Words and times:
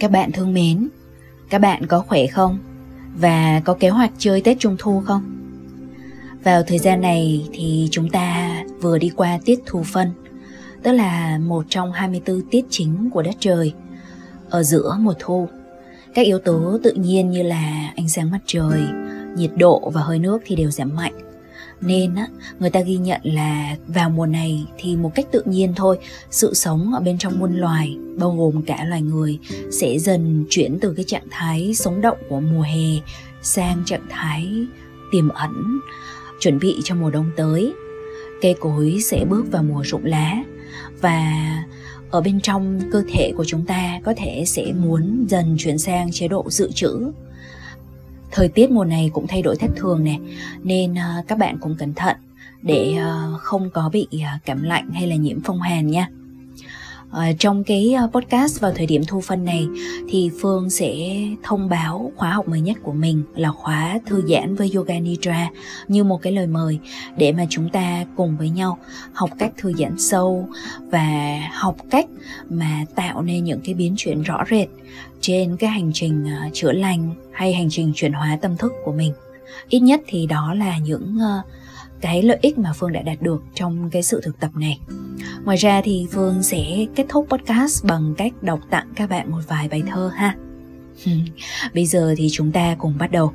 Các 0.00 0.10
bạn 0.10 0.32
thương 0.32 0.54
mến, 0.54 0.88
các 1.50 1.58
bạn 1.58 1.86
có 1.86 2.00
khỏe 2.00 2.26
không? 2.26 2.58
Và 3.14 3.60
có 3.64 3.74
kế 3.74 3.88
hoạch 3.88 4.10
chơi 4.18 4.40
Tết 4.40 4.58
Trung 4.58 4.76
Thu 4.78 5.02
không? 5.06 5.22
Vào 6.44 6.62
thời 6.62 6.78
gian 6.78 7.00
này 7.00 7.48
thì 7.52 7.88
chúng 7.90 8.10
ta 8.10 8.56
vừa 8.80 8.98
đi 8.98 9.10
qua 9.16 9.38
tiết 9.44 9.60
thu 9.66 9.82
phân, 9.92 10.10
tức 10.82 10.92
là 10.92 11.38
một 11.38 11.64
trong 11.68 11.92
24 11.92 12.40
tiết 12.50 12.64
chính 12.70 13.10
của 13.10 13.22
đất 13.22 13.34
trời, 13.40 13.72
ở 14.50 14.62
giữa 14.62 14.96
mùa 15.00 15.14
thu. 15.18 15.48
Các 16.14 16.26
yếu 16.26 16.38
tố 16.38 16.78
tự 16.82 16.92
nhiên 16.92 17.30
như 17.30 17.42
là 17.42 17.92
ánh 17.96 18.08
sáng 18.08 18.30
mặt 18.30 18.40
trời, 18.46 18.80
nhiệt 19.36 19.50
độ 19.56 19.90
và 19.94 20.02
hơi 20.02 20.18
nước 20.18 20.42
thì 20.46 20.56
đều 20.56 20.70
giảm 20.70 20.96
mạnh 20.96 21.29
nên 21.80 22.14
á, 22.14 22.26
người 22.58 22.70
ta 22.70 22.80
ghi 22.80 22.96
nhận 22.96 23.20
là 23.24 23.76
vào 23.86 24.10
mùa 24.10 24.26
này 24.26 24.64
thì 24.78 24.96
một 24.96 25.14
cách 25.14 25.26
tự 25.32 25.42
nhiên 25.46 25.72
thôi 25.76 25.98
sự 26.30 26.54
sống 26.54 26.94
ở 26.94 27.00
bên 27.00 27.18
trong 27.18 27.38
muôn 27.38 27.56
loài 27.56 27.96
bao 28.18 28.36
gồm 28.36 28.62
cả 28.62 28.84
loài 28.84 29.02
người 29.02 29.38
sẽ 29.72 29.98
dần 29.98 30.44
chuyển 30.50 30.78
từ 30.80 30.94
cái 30.96 31.04
trạng 31.04 31.26
thái 31.30 31.74
sống 31.74 32.00
động 32.00 32.18
của 32.28 32.40
mùa 32.40 32.62
hè 32.62 33.00
sang 33.42 33.82
trạng 33.86 34.06
thái 34.10 34.48
tiềm 35.12 35.28
ẩn 35.28 35.80
chuẩn 36.40 36.58
bị 36.58 36.76
cho 36.84 36.94
mùa 36.94 37.10
đông 37.10 37.30
tới. 37.36 37.72
Cây 38.42 38.54
cối 38.60 38.98
sẽ 39.04 39.24
bước 39.24 39.44
vào 39.50 39.62
mùa 39.62 39.82
rụng 39.84 40.04
lá 40.04 40.36
và 41.00 41.24
ở 42.10 42.20
bên 42.20 42.40
trong 42.40 42.80
cơ 42.92 43.02
thể 43.12 43.32
của 43.36 43.44
chúng 43.44 43.66
ta 43.66 44.00
có 44.04 44.14
thể 44.16 44.44
sẽ 44.46 44.72
muốn 44.72 45.26
dần 45.28 45.56
chuyển 45.58 45.78
sang 45.78 46.12
chế 46.12 46.28
độ 46.28 46.50
dự 46.50 46.70
trữ 46.74 47.12
thời 48.30 48.48
tiết 48.48 48.70
mùa 48.70 48.84
này 48.84 49.10
cũng 49.12 49.26
thay 49.26 49.42
đổi 49.42 49.56
thất 49.56 49.70
thường 49.76 50.04
nè 50.04 50.18
nên 50.62 50.92
uh, 50.92 51.28
các 51.28 51.38
bạn 51.38 51.58
cũng 51.58 51.76
cẩn 51.78 51.94
thận 51.94 52.16
để 52.62 52.96
uh, 52.96 53.40
không 53.40 53.70
có 53.70 53.90
bị 53.92 54.08
uh, 54.14 54.44
cảm 54.44 54.62
lạnh 54.62 54.90
hay 54.92 55.06
là 55.06 55.16
nhiễm 55.16 55.40
phong 55.44 55.60
hàn 55.60 55.86
nha. 55.86 56.08
Uh, 57.10 57.38
trong 57.38 57.64
cái 57.64 57.94
podcast 58.12 58.60
vào 58.60 58.72
thời 58.74 58.86
điểm 58.86 59.02
thu 59.08 59.20
phân 59.20 59.44
này 59.44 59.68
thì 60.08 60.30
Phương 60.40 60.70
sẽ 60.70 60.96
thông 61.42 61.68
báo 61.68 62.12
khóa 62.16 62.30
học 62.30 62.48
mới 62.48 62.60
nhất 62.60 62.76
của 62.82 62.92
mình 62.92 63.22
là 63.34 63.50
khóa 63.50 63.98
thư 64.06 64.22
giãn 64.28 64.54
với 64.54 64.70
Yoga 64.74 64.94
Nidra 64.94 65.50
như 65.88 66.04
một 66.04 66.22
cái 66.22 66.32
lời 66.32 66.46
mời 66.46 66.78
để 67.16 67.32
mà 67.32 67.46
chúng 67.50 67.68
ta 67.68 68.04
cùng 68.16 68.36
với 68.36 68.50
nhau 68.50 68.78
học 69.12 69.30
cách 69.38 69.52
thư 69.56 69.72
giãn 69.78 69.98
sâu 69.98 70.48
và 70.90 71.40
học 71.52 71.76
cách 71.90 72.06
mà 72.50 72.84
tạo 72.94 73.22
nên 73.22 73.44
những 73.44 73.60
cái 73.64 73.74
biến 73.74 73.94
chuyển 73.96 74.22
rõ 74.22 74.44
rệt 74.50 74.68
trên 75.20 75.56
cái 75.56 75.70
hành 75.70 75.90
trình 75.94 76.24
uh, 76.24 76.54
chữa 76.54 76.72
lành 76.72 77.14
hay 77.32 77.54
hành 77.54 77.68
trình 77.70 77.92
chuyển 77.94 78.12
hóa 78.12 78.38
tâm 78.42 78.56
thức 78.56 78.72
của 78.84 78.92
mình. 78.92 79.12
Ít 79.68 79.80
nhất 79.80 80.00
thì 80.06 80.26
đó 80.26 80.54
là 80.54 80.78
những 80.78 81.16
uh, 81.16 81.44
cái 82.00 82.22
lợi 82.22 82.38
ích 82.42 82.58
mà 82.58 82.72
phương 82.72 82.92
đã 82.92 83.02
đạt 83.02 83.22
được 83.22 83.42
trong 83.54 83.90
cái 83.90 84.02
sự 84.02 84.20
thực 84.24 84.40
tập 84.40 84.50
này. 84.54 84.80
Ngoài 85.44 85.56
ra 85.56 85.80
thì 85.84 86.06
phương 86.10 86.42
sẽ 86.42 86.86
kết 86.94 87.06
thúc 87.08 87.26
podcast 87.30 87.84
bằng 87.84 88.14
cách 88.16 88.32
đọc 88.42 88.60
tặng 88.70 88.88
các 88.94 89.10
bạn 89.10 89.30
một 89.30 89.40
vài 89.48 89.68
bài 89.68 89.82
thơ 89.90 90.10
ha. 90.14 90.36
Bây 91.74 91.86
giờ 91.86 92.14
thì 92.16 92.28
chúng 92.32 92.52
ta 92.52 92.76
cùng 92.78 92.98
bắt 92.98 93.10
đầu. 93.10 93.32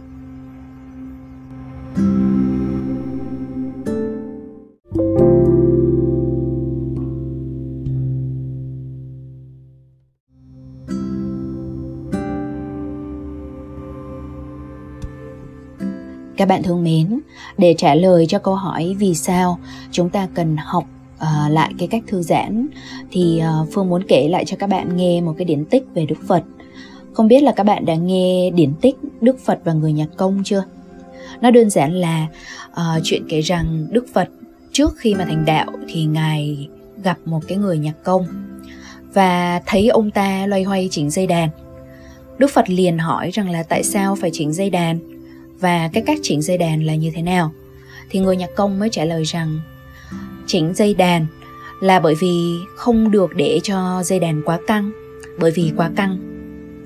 Các 16.46 16.50
bạn 16.50 16.64
thương 16.64 16.84
mến, 16.84 17.20
để 17.58 17.76
trả 17.78 17.96
lời 17.96 18.26
cho 18.30 18.40
câu 18.40 18.56
hỏi 18.56 18.96
vì 19.00 19.16
sao 19.16 19.60
chúng 19.92 20.10
ta 20.10 20.28
cần 20.34 20.56
học 20.58 20.84
uh, 21.16 21.52
lại 21.52 21.74
cái 21.78 21.88
cách 21.88 22.04
thư 22.08 22.22
giãn 22.22 22.68
thì 23.12 23.42
uh, 23.62 23.68
Phương 23.74 23.90
muốn 23.90 24.04
kể 24.08 24.28
lại 24.30 24.46
cho 24.46 24.58
các 24.58 24.68
bạn 24.68 24.98
nghe 24.98 25.22
một 25.22 25.34
cái 25.38 25.46
điển 25.46 25.66
tích 25.66 25.84
về 25.94 26.06
Đức 26.06 26.16
Phật. 26.28 26.44
Không 27.14 27.28
biết 27.28 27.44
là 27.44 27.52
các 27.52 27.64
bạn 27.64 27.86
đã 27.86 27.96
nghe 27.96 28.50
điển 28.50 28.74
tích 28.82 28.96
Đức 29.22 29.40
Phật 29.46 29.60
và 29.64 29.74
người 29.74 29.94
nhạc 29.94 30.08
công 30.18 30.42
chưa? 30.44 30.64
Nó 31.42 31.52
đơn 31.52 31.70
giản 31.70 31.94
là 31.94 32.28
uh, 32.72 33.02
chuyện 33.04 33.24
kể 33.30 33.42
rằng 33.42 33.88
Đức 33.92 34.06
Phật 34.14 34.30
trước 34.72 34.94
khi 34.98 35.16
mà 35.16 35.26
thành 35.26 35.46
đạo 35.46 35.68
thì 35.88 36.06
ngài 36.06 36.70
gặp 37.04 37.18
một 37.26 37.40
cái 37.48 37.58
người 37.58 37.78
nhạc 37.78 38.04
công 38.04 38.26
và 39.14 39.62
thấy 39.66 39.88
ông 39.88 40.12
ta 40.12 40.48
loay 40.48 40.64
hoay 40.64 40.88
chỉnh 40.92 41.10
dây 41.10 41.28
đàn. 41.28 41.50
Đức 42.38 42.52
Phật 42.52 42.70
liền 42.70 42.98
hỏi 42.98 43.30
rằng 43.34 43.50
là 43.50 43.64
tại 43.64 43.84
sao 43.84 44.16
phải 44.16 44.30
chỉnh 44.34 44.54
dây 44.54 44.70
đàn 44.70 45.15
và 45.66 45.90
cái 45.94 46.04
cách 46.06 46.20
chỉnh 46.22 46.42
dây 46.42 46.58
đàn 46.58 46.84
là 46.84 46.96
như 46.96 47.12
thế 47.16 47.22
nào? 47.22 47.52
Thì 48.10 48.20
người 48.20 48.38
nhạc 48.38 48.50
công 48.56 48.80
mới 48.80 48.90
trả 48.90 49.06
lời 49.06 49.24
rằng, 49.24 49.60
chỉnh 50.48 50.74
dây 50.74 50.94
đàn 50.94 51.26
là 51.82 52.00
bởi 52.00 52.16
vì 52.20 52.56
không 52.76 53.12
được 53.12 53.36
để 53.36 53.60
cho 53.64 54.04
dây 54.04 54.20
đàn 54.20 54.42
quá 54.42 54.60
căng. 54.68 54.92
Bởi 55.40 55.52
vì 55.52 55.72
quá 55.78 55.92
căng 55.96 56.18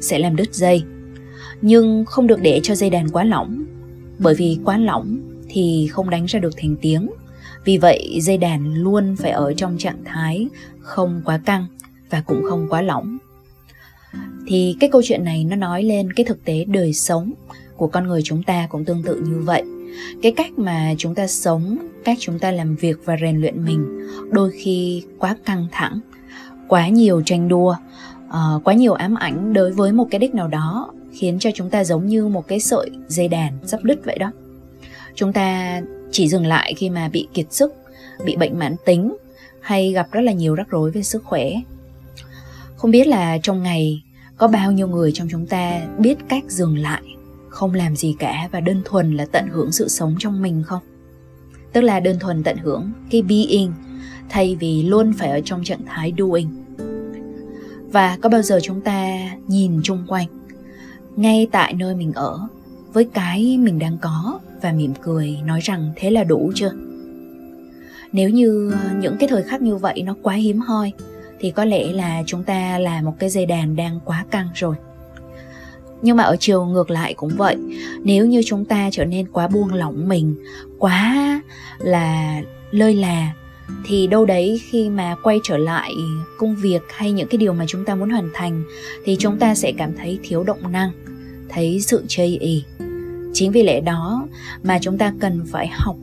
sẽ 0.01 0.19
làm 0.19 0.35
đứt 0.35 0.53
dây. 0.53 0.83
Nhưng 1.61 2.05
không 2.05 2.27
được 2.27 2.41
để 2.41 2.59
cho 2.63 2.75
dây 2.75 2.89
đàn 2.89 3.09
quá 3.09 3.23
lỏng. 3.23 3.65
Bởi 4.19 4.35
vì 4.35 4.57
quá 4.65 4.77
lỏng 4.77 5.19
thì 5.49 5.87
không 5.91 6.09
đánh 6.09 6.25
ra 6.25 6.39
được 6.39 6.53
thành 6.57 6.75
tiếng. 6.81 7.09
Vì 7.65 7.77
vậy, 7.77 8.19
dây 8.21 8.37
đàn 8.37 8.73
luôn 8.73 9.15
phải 9.15 9.31
ở 9.31 9.53
trong 9.53 9.77
trạng 9.77 10.03
thái 10.05 10.47
không 10.79 11.21
quá 11.25 11.39
căng 11.45 11.65
và 12.09 12.21
cũng 12.21 12.43
không 12.49 12.67
quá 12.69 12.81
lỏng. 12.81 13.17
Thì 14.47 14.75
cái 14.79 14.89
câu 14.89 15.01
chuyện 15.05 15.23
này 15.23 15.43
nó 15.43 15.55
nói 15.55 15.83
lên 15.83 16.13
cái 16.13 16.25
thực 16.25 16.45
tế 16.45 16.65
đời 16.67 16.93
sống 16.93 17.33
của 17.79 17.87
con 17.87 18.07
người 18.07 18.21
chúng 18.23 18.43
ta 18.43 18.67
cũng 18.69 18.85
tương 18.85 19.03
tự 19.03 19.21
như 19.25 19.41
vậy. 19.45 19.63
Cái 20.21 20.31
cách 20.31 20.59
mà 20.59 20.93
chúng 20.97 21.15
ta 21.15 21.27
sống 21.27 21.77
cách 22.03 22.17
chúng 22.19 22.39
ta 22.39 22.51
làm 22.51 22.75
việc 22.75 22.97
và 23.05 23.17
rèn 23.21 23.37
luyện 23.37 23.65
mình 23.65 24.07
đôi 24.31 24.51
khi 24.51 25.03
quá 25.19 25.35
căng 25.45 25.67
thẳng 25.71 25.99
quá 26.67 26.89
nhiều 26.89 27.21
tranh 27.25 27.47
đua 27.47 27.75
uh, 28.27 28.63
quá 28.63 28.73
nhiều 28.73 28.93
ám 28.93 29.15
ảnh 29.15 29.53
đối 29.53 29.71
với 29.71 29.91
một 29.91 30.07
cái 30.11 30.19
đích 30.19 30.35
nào 30.35 30.47
đó 30.47 30.93
khiến 31.11 31.39
cho 31.39 31.49
chúng 31.55 31.69
ta 31.69 31.83
giống 31.83 32.07
như 32.07 32.27
một 32.27 32.47
cái 32.47 32.59
sợi 32.59 32.89
dây 33.07 33.27
đàn 33.27 33.53
sắp 33.65 33.83
đứt 33.83 34.05
vậy 34.05 34.17
đó. 34.17 34.31
Chúng 35.15 35.33
ta 35.33 35.81
chỉ 36.11 36.27
dừng 36.27 36.45
lại 36.45 36.73
khi 36.77 36.89
mà 36.89 37.09
bị 37.09 37.27
kiệt 37.33 37.53
sức 37.53 37.73
bị 38.25 38.35
bệnh 38.35 38.59
mãn 38.59 38.75
tính 38.85 39.17
hay 39.61 39.91
gặp 39.91 40.07
rất 40.11 40.21
là 40.21 40.31
nhiều 40.31 40.55
rắc 40.55 40.69
rối 40.69 40.91
về 40.91 41.03
sức 41.03 41.23
khỏe. 41.23 41.51
Không 42.75 42.91
biết 42.91 43.07
là 43.07 43.37
trong 43.43 43.63
ngày 43.63 44.03
có 44.37 44.47
bao 44.47 44.71
nhiêu 44.71 44.87
người 44.87 45.11
trong 45.11 45.27
chúng 45.31 45.45
ta 45.45 45.81
biết 45.97 46.15
cách 46.29 46.43
dừng 46.47 46.77
lại 46.77 47.01
không 47.49 47.73
làm 47.73 47.95
gì 47.95 48.15
cả 48.19 48.49
và 48.51 48.59
đơn 48.59 48.81
thuần 48.85 49.17
là 49.17 49.25
tận 49.25 49.47
hưởng 49.51 49.71
sự 49.71 49.87
sống 49.87 50.15
trong 50.19 50.41
mình 50.41 50.63
không? 50.65 50.81
Tức 51.73 51.81
là 51.81 51.99
đơn 51.99 52.19
thuần 52.19 52.43
tận 52.43 52.57
hưởng 52.57 52.91
cái 53.11 53.21
being, 53.21 53.73
thay 54.29 54.55
vì 54.59 54.83
luôn 54.83 55.13
phải 55.13 55.29
ở 55.29 55.41
trong 55.45 55.63
trạng 55.63 55.85
thái 55.85 56.13
doing. 56.17 56.49
Và 57.91 58.17
có 58.21 58.29
bao 58.29 58.41
giờ 58.41 58.59
chúng 58.63 58.81
ta 58.81 59.17
nhìn 59.47 59.79
chung 59.83 60.05
quanh, 60.07 60.27
ngay 61.15 61.47
tại 61.51 61.73
nơi 61.73 61.95
mình 61.95 62.13
ở, 62.13 62.47
với 62.93 63.05
cái 63.13 63.57
mình 63.57 63.79
đang 63.79 63.97
có 63.97 64.39
và 64.61 64.71
mỉm 64.71 64.93
cười 65.01 65.37
nói 65.45 65.59
rằng 65.59 65.91
thế 65.95 66.11
là 66.11 66.23
đủ 66.23 66.51
chưa? 66.55 66.71
Nếu 68.11 68.29
như 68.29 68.71
ờ, 68.71 68.89
những 68.99 69.17
cái 69.19 69.29
thời 69.29 69.43
khắc 69.43 69.61
như 69.61 69.75
vậy 69.75 70.01
nó 70.05 70.15
quá 70.21 70.35
hiếm 70.35 70.59
hoi, 70.59 70.91
thì 71.39 71.51
có 71.51 71.65
lẽ 71.65 71.93
là 71.93 72.23
chúng 72.25 72.43
ta 72.43 72.79
là 72.79 73.01
một 73.01 73.13
cái 73.19 73.29
dây 73.29 73.45
đàn 73.45 73.75
đang 73.75 73.99
quá 74.05 74.25
căng 74.31 74.47
rồi 74.53 74.75
nhưng 76.01 76.17
mà 76.17 76.23
ở 76.23 76.35
chiều 76.39 76.65
ngược 76.65 76.89
lại 76.89 77.13
cũng 77.13 77.31
vậy. 77.37 77.57
Nếu 78.03 78.25
như 78.25 78.41
chúng 78.45 78.65
ta 78.65 78.89
trở 78.91 79.05
nên 79.05 79.27
quá 79.27 79.47
buông 79.47 79.73
lỏng 79.73 80.09
mình 80.09 80.35
quá 80.77 81.41
là 81.79 82.41
lơi 82.71 82.95
là 82.95 83.33
thì 83.85 84.07
đâu 84.07 84.25
đấy 84.25 84.61
khi 84.69 84.89
mà 84.89 85.15
quay 85.23 85.39
trở 85.43 85.57
lại 85.57 85.91
công 86.37 86.55
việc 86.55 86.81
hay 86.89 87.11
những 87.11 87.27
cái 87.27 87.37
điều 87.37 87.53
mà 87.53 87.65
chúng 87.67 87.85
ta 87.85 87.95
muốn 87.95 88.09
hoàn 88.09 88.29
thành 88.33 88.63
thì 89.05 89.15
chúng 89.19 89.39
ta 89.39 89.55
sẽ 89.55 89.71
cảm 89.77 89.97
thấy 89.97 90.19
thiếu 90.23 90.43
động 90.43 90.71
năng 90.71 90.91
thấy 91.49 91.81
sự 91.81 92.03
chây 92.07 92.37
ì. 92.41 92.63
Chính 93.33 93.51
vì 93.51 93.63
lẽ 93.63 93.81
đó 93.81 94.27
mà 94.63 94.79
chúng 94.81 94.97
ta 94.97 95.13
cần 95.19 95.45
phải 95.51 95.67
học 95.71 95.95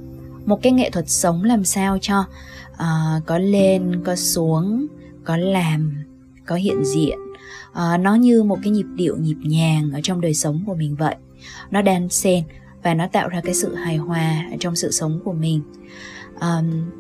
một 0.47 0.63
cái 0.63 0.73
nghệ 0.73 0.91
thuật 0.91 1.09
sống 1.09 1.45
làm 1.45 1.65
sao 1.65 1.99
cho 2.01 2.25
uh, 2.73 3.27
có 3.27 3.39
lên 3.39 4.03
có 4.05 4.17
xuống 4.17 4.87
có 5.25 5.37
làm 5.37 6.05
có 6.47 6.55
hiện 6.55 6.85
diện 6.85 7.19
à, 7.73 7.99
nó 7.99 8.15
như 8.15 8.43
một 8.43 8.59
cái 8.63 8.71
nhịp 8.71 8.87
điệu 8.95 9.17
nhịp 9.17 9.37
nhàng 9.43 9.91
ở 9.93 10.01
trong 10.03 10.21
đời 10.21 10.35
sống 10.35 10.63
của 10.67 10.75
mình 10.75 10.97
vậy. 10.97 11.15
Nó 11.71 11.83
đan 11.83 12.09
xen 12.09 12.45
và 12.83 12.95
nó 12.95 13.07
tạo 13.07 13.29
ra 13.29 13.41
cái 13.45 13.55
sự 13.55 13.75
hài 13.75 13.97
hòa 13.97 14.45
trong 14.61 14.77
sự 14.77 14.91
sống 14.91 15.21
của 15.25 15.33
mình. 15.33 15.61
Um, 16.41 16.91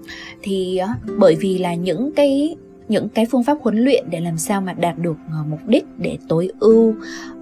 thì 0.42 0.80
bởi 1.18 1.36
vì 1.40 1.58
là 1.58 1.74
những 1.74 2.12
cái 2.16 2.56
những 2.88 3.08
cái 3.08 3.26
phương 3.30 3.44
pháp 3.44 3.58
huấn 3.60 3.78
luyện 3.78 4.10
để 4.10 4.20
làm 4.20 4.38
sao 4.38 4.60
mà 4.60 4.72
đạt 4.72 4.98
được 4.98 5.16
ờ, 5.30 5.44
mục 5.48 5.60
đích 5.66 5.84
để 5.98 6.18
tối 6.28 6.48
ưu 6.60 6.94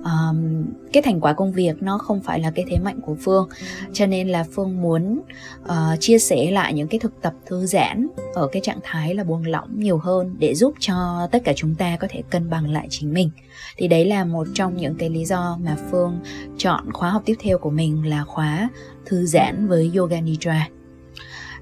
um, 0.05 0.65
cái 0.93 1.03
thành 1.03 1.21
quả 1.21 1.33
công 1.33 1.53
việc 1.53 1.83
nó 1.83 1.99
không 1.99 2.21
phải 2.21 2.41
là 2.41 2.51
cái 2.51 2.65
thế 2.69 2.79
mạnh 2.79 3.01
của 3.01 3.17
phương. 3.21 3.49
Cho 3.93 4.07
nên 4.07 4.29
là 4.29 4.45
phương 4.53 4.83
muốn 4.83 5.21
uh, 5.63 6.01
chia 6.01 6.19
sẻ 6.19 6.51
lại 6.51 6.75
những 6.75 6.89
cái 6.89 7.01
thực 7.01 7.23
tập 7.23 7.35
thư 7.47 7.67
giãn 7.67 8.07
ở 8.35 8.49
cái 8.53 8.63
trạng 8.63 8.79
thái 8.83 9.15
là 9.15 9.25
buông 9.25 9.47
lỏng 9.47 9.69
nhiều 9.79 9.99
hơn 9.99 10.37
để 10.39 10.55
giúp 10.55 10.75
cho 10.81 11.29
tất 11.33 11.45
cả 11.45 11.53
chúng 11.57 11.75
ta 11.75 11.97
có 11.97 12.07
thể 12.11 12.23
cân 12.31 12.51
bằng 12.51 12.71
lại 12.71 12.87
chính 12.91 13.15
mình. 13.15 13.31
Thì 13.77 13.89
đấy 13.89 14.05
là 14.05 14.25
một 14.25 14.47
trong 14.55 14.77
những 14.77 14.95
cái 14.95 15.11
lý 15.11 15.25
do 15.25 15.59
mà 15.65 15.77
phương 15.91 16.21
chọn 16.57 16.93
khóa 16.93 17.11
học 17.11 17.23
tiếp 17.25 17.35
theo 17.41 17.59
của 17.59 17.71
mình 17.71 18.09
là 18.09 18.25
khóa 18.25 18.69
thư 19.07 19.27
giãn 19.27 19.69
với 19.69 19.93
yoga 19.97 20.21
nidra 20.21 20.69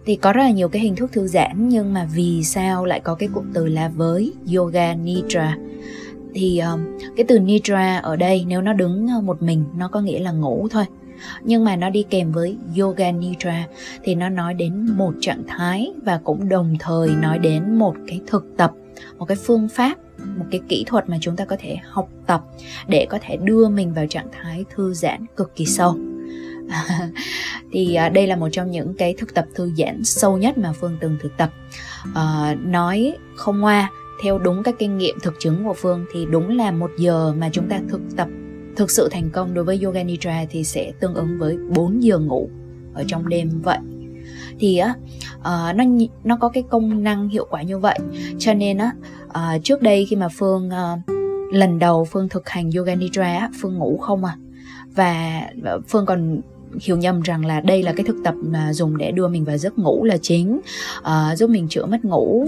thì 0.05 0.17
có 0.17 0.33
rất 0.33 0.43
là 0.43 0.51
nhiều 0.51 0.69
cái 0.69 0.83
hình 0.83 0.97
thức 0.97 1.13
thư 1.13 1.27
giãn 1.27 1.69
nhưng 1.69 1.93
mà 1.93 2.09
vì 2.15 2.45
sao 2.45 2.85
lại 2.85 3.01
có 3.01 3.15
cái 3.15 3.29
cụm 3.35 3.45
từ 3.55 3.67
là 3.67 3.89
với 3.89 4.33
yoga 4.57 4.95
nidra? 4.95 5.57
Thì 6.35 6.63
uh, 6.75 6.81
cái 7.17 7.25
từ 7.29 7.39
nidra 7.39 7.99
ở 7.99 8.17
đây 8.17 8.45
nếu 8.49 8.63
nó 8.63 8.73
đứng 8.73 9.09
ờ, 9.09 9.21
một 9.21 9.43
mình 9.43 9.65
nó 9.77 9.89
có 9.89 10.01
nghĩa 10.01 10.19
là 10.19 10.33
ngủ 10.33 10.69
thôi. 10.71 10.85
Nhưng 11.43 11.65
mà 11.65 11.77
nó 11.77 11.91
đi 11.91 12.05
kèm 12.11 12.33
với 12.33 12.57
yoga 12.79 13.13
nidra 13.13 13.67
thì 14.03 14.15
nó 14.15 14.29
nói 14.29 14.55
đến 14.55 14.87
một 14.97 15.13
trạng 15.21 15.43
thái 15.47 15.93
và 16.05 16.21
cũng 16.25 16.49
đồng 16.49 16.77
thời 16.81 17.09
nói 17.09 17.39
đến 17.39 17.79
một 17.79 17.95
cái 18.07 18.21
thực 18.27 18.47
tập 18.57 18.73
một 19.19 19.25
cái 19.25 19.37
phương 19.37 19.69
pháp 19.69 19.99
một 20.37 20.45
cái 20.51 20.61
kỹ 20.69 20.85
thuật 20.87 21.09
mà 21.09 21.19
chúng 21.21 21.37
ta 21.37 21.45
có 21.45 21.57
thể 21.59 21.77
học 21.83 22.09
tập 22.27 22.45
để 22.89 23.07
có 23.11 23.19
thể 23.23 23.37
đưa 23.37 23.69
mình 23.69 23.95
vào 23.95 24.07
trạng 24.07 24.29
thái 24.33 24.65
thư 24.75 24.95
giãn 24.95 25.27
cực 25.37 25.57
kỳ 25.57 25.67
sâu 25.67 25.97
thì 27.73 27.95
à, 27.95 28.09
đây 28.09 28.27
là 28.27 28.37
một 28.37 28.49
trong 28.53 28.71
những 28.71 28.95
cái 28.95 29.15
thực 29.19 29.35
tập 29.35 29.47
thư 29.55 29.73
giãn 29.79 30.05
sâu 30.05 30.39
nhất 30.39 30.59
mà 30.59 30.73
phương 30.73 30.97
từng 31.01 31.17
thực 31.23 31.37
tập. 31.37 31.51
À, 32.15 32.57
nói 32.65 33.17
không 33.37 33.61
ngoa 33.61 33.91
theo 34.23 34.39
đúng 34.39 34.63
các 34.63 34.75
kinh 34.79 34.99
nghiệm 34.99 35.19
thực 35.23 35.35
chứng 35.39 35.65
của 35.65 35.75
phương 35.75 36.05
thì 36.13 36.27
đúng 36.31 36.57
là 36.57 36.71
một 36.71 36.91
giờ 36.99 37.33
mà 37.39 37.49
chúng 37.53 37.69
ta 37.69 37.81
thực 37.89 38.01
tập 38.17 38.29
thực 38.77 38.91
sự 38.91 39.09
thành 39.13 39.31
công 39.31 39.55
đối 39.55 39.65
với 39.65 39.81
yoga 39.83 40.03
nidra 40.03 40.45
thì 40.51 40.65
sẽ 40.65 40.93
tương 41.01 41.15
ứng 41.15 41.39
với 41.39 41.59
4 41.71 42.03
giờ 42.03 42.19
ngủ 42.19 42.51
ở 42.95 43.05
trong 43.07 43.29
đêm 43.29 43.61
vậy. 43.63 43.79
Thì 44.59 44.79
á 44.79 44.95
uh, 45.39 45.77
nó 45.77 45.85
nó 46.25 46.37
có 46.37 46.49
cái 46.49 46.65
công 46.71 47.03
năng 47.03 47.29
hiệu 47.29 47.47
quả 47.51 47.63
như 47.63 47.79
vậy. 47.79 47.99
Cho 48.39 48.55
nên 48.55 48.79
á 48.79 48.93
uh, 49.27 49.65
trước 49.65 49.83
đây 49.83 50.07
khi 50.11 50.17
mà 50.17 50.29
phương 50.29 50.69
uh, 50.69 50.99
lần 51.53 51.79
đầu 51.79 52.05
phương 52.05 52.29
thực 52.29 52.49
hành 52.49 52.71
yoga 52.77 52.95
nidra 52.95 53.39
á, 53.39 53.51
phương 53.61 53.79
ngủ 53.79 53.99
không 53.99 54.25
à. 54.25 54.37
Và 54.95 55.43
phương 55.89 56.07
còn 56.07 56.41
hiểu 56.81 56.97
nhầm 56.97 57.21
rằng 57.21 57.47
là 57.47 57.61
đây 57.61 57.83
là 57.83 57.93
cái 57.93 58.07
thực 58.07 58.17
tập 58.25 58.35
mà 58.43 58.73
dùng 58.73 58.97
để 58.97 59.11
đưa 59.11 59.29
mình 59.29 59.45
vào 59.45 59.59
giấc 59.59 59.79
ngủ 59.79 60.05
là 60.05 60.17
chính. 60.23 60.61
Uh, 60.99 61.39
giúp 61.39 61.51
mình 61.51 61.69
chữa 61.69 61.87
mất 61.87 62.05
ngủ 62.05 62.47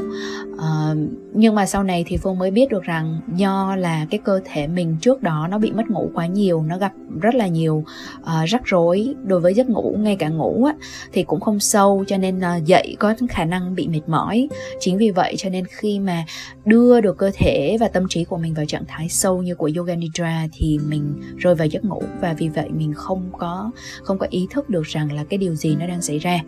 uh, 0.55 0.97
nhưng 1.35 1.55
mà 1.55 1.67
sau 1.67 1.83
này 1.83 2.05
thì 2.07 2.17
phương 2.17 2.39
mới 2.39 2.51
biết 2.51 2.71
được 2.71 2.83
rằng 2.83 3.21
do 3.37 3.77
là 3.77 4.07
cái 4.11 4.21
cơ 4.25 4.41
thể 4.45 4.67
mình 4.67 4.97
trước 5.01 5.23
đó 5.23 5.49
nó 5.51 5.59
bị 5.59 5.73
mất 5.73 5.91
ngủ 5.91 6.11
quá 6.15 6.27
nhiều 6.27 6.63
nó 6.63 6.79
gặp 6.79 6.93
rất 7.21 7.35
là 7.35 7.47
nhiều 7.47 7.85
uh, 8.21 8.49
rắc 8.49 8.63
rối 8.65 9.15
đối 9.25 9.41
với 9.41 9.55
giấc 9.55 9.69
ngủ 9.69 9.97
ngay 9.99 10.17
cả 10.17 10.29
ngủ 10.29 10.65
á 10.65 10.75
thì 11.13 11.25
cũng 11.25 11.41
không 11.41 11.61
sâu 11.61 12.05
cho 12.07 12.17
nên 12.17 12.39
uh, 12.39 12.65
dậy 12.65 12.97
có 12.99 13.15
khả 13.29 13.45
năng 13.45 13.75
bị 13.75 13.89
mệt 13.89 14.01
mỏi. 14.07 14.49
Chính 14.81 14.99
vì 14.99 15.11
vậy 15.11 15.35
cho 15.39 15.51
nên 15.51 15.65
khi 15.67 15.99
mà 15.99 16.25
đưa 16.65 17.01
được 17.01 17.19
cơ 17.19 17.31
thể 17.35 17.77
và 17.81 17.89
tâm 17.89 18.07
trí 18.09 18.25
của 18.25 18.37
mình 18.37 18.55
vào 18.55 18.67
trạng 18.67 18.85
thái 18.89 19.09
sâu 19.09 19.43
như 19.43 19.55
của 19.55 19.71
yoga 19.77 19.95
nidra 19.95 20.49
thì 20.53 20.79
mình 20.89 21.15
rơi 21.37 21.55
vào 21.55 21.67
giấc 21.67 21.85
ngủ 21.85 22.03
và 22.21 22.35
vì 22.39 22.49
vậy 22.49 22.69
mình 22.71 22.93
không 22.95 23.31
có 23.39 23.71
không 24.03 24.19
có 24.19 24.27
ý 24.31 24.47
thức 24.51 24.71
được 24.71 24.83
rằng 24.83 25.13
là 25.13 25.25
cái 25.25 25.39
điều 25.39 25.55
gì 25.55 25.77
nó 25.77 25.87
đang 25.87 26.03
xảy 26.03 26.19
ra. 26.19 26.41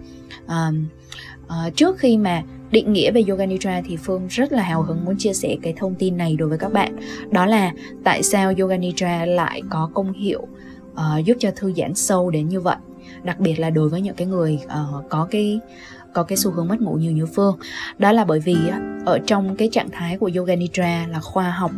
Uh, 0.45 0.75
uh, 1.47 1.77
trước 1.77 1.99
khi 1.99 2.17
mà 2.17 2.43
định 2.71 2.93
nghĩa 2.93 3.11
về 3.11 3.23
yoga 3.29 3.47
nidra 3.47 3.83
thì 3.87 3.97
phương 3.97 4.27
rất 4.29 4.53
là 4.53 4.63
hào 4.63 4.83
hứng 4.83 5.05
muốn 5.05 5.17
chia 5.19 5.33
sẻ 5.33 5.57
cái 5.63 5.75
thông 5.77 5.95
tin 5.95 6.17
này 6.17 6.37
đối 6.37 6.49
với 6.49 6.59
các 6.59 6.73
bạn. 6.73 6.97
Đó 7.31 7.47
là 7.47 7.73
tại 8.05 8.23
sao 8.23 8.53
yoga 8.59 8.77
nidra 8.77 9.27
lại 9.27 9.63
có 9.71 9.91
công 9.95 10.13
hiệu 10.13 10.47
uh, 10.93 11.25
giúp 11.25 11.37
cho 11.39 11.51
thư 11.57 11.73
giãn 11.77 11.95
sâu 11.95 12.31
đến 12.31 12.49
như 12.49 12.61
vậy. 12.61 12.77
Đặc 13.23 13.41
biệt 13.41 13.55
là 13.59 13.71
đối 13.71 13.89
với 13.89 14.01
những 14.01 14.17
cái 14.17 14.27
người 14.27 14.59
uh, 14.65 15.05
có 15.09 15.29
cái 15.31 15.61
có 16.13 16.23
cái 16.23 16.37
xu 16.37 16.51
hướng 16.51 16.69
mất 16.69 16.81
ngủ 16.81 16.95
nhiều 16.95 17.13
như 17.13 17.27
phương. 17.27 17.59
Đó 17.99 18.13
là 18.13 18.25
bởi 18.25 18.41
vì 18.41 18.57
ở 19.05 19.19
trong 19.27 19.57
cái 19.57 19.69
trạng 19.73 19.91
thái 19.91 20.19
của 20.19 20.31
yoga 20.37 20.57
nidra 20.57 21.07
là 21.07 21.21
khoa 21.21 21.51
học 21.51 21.71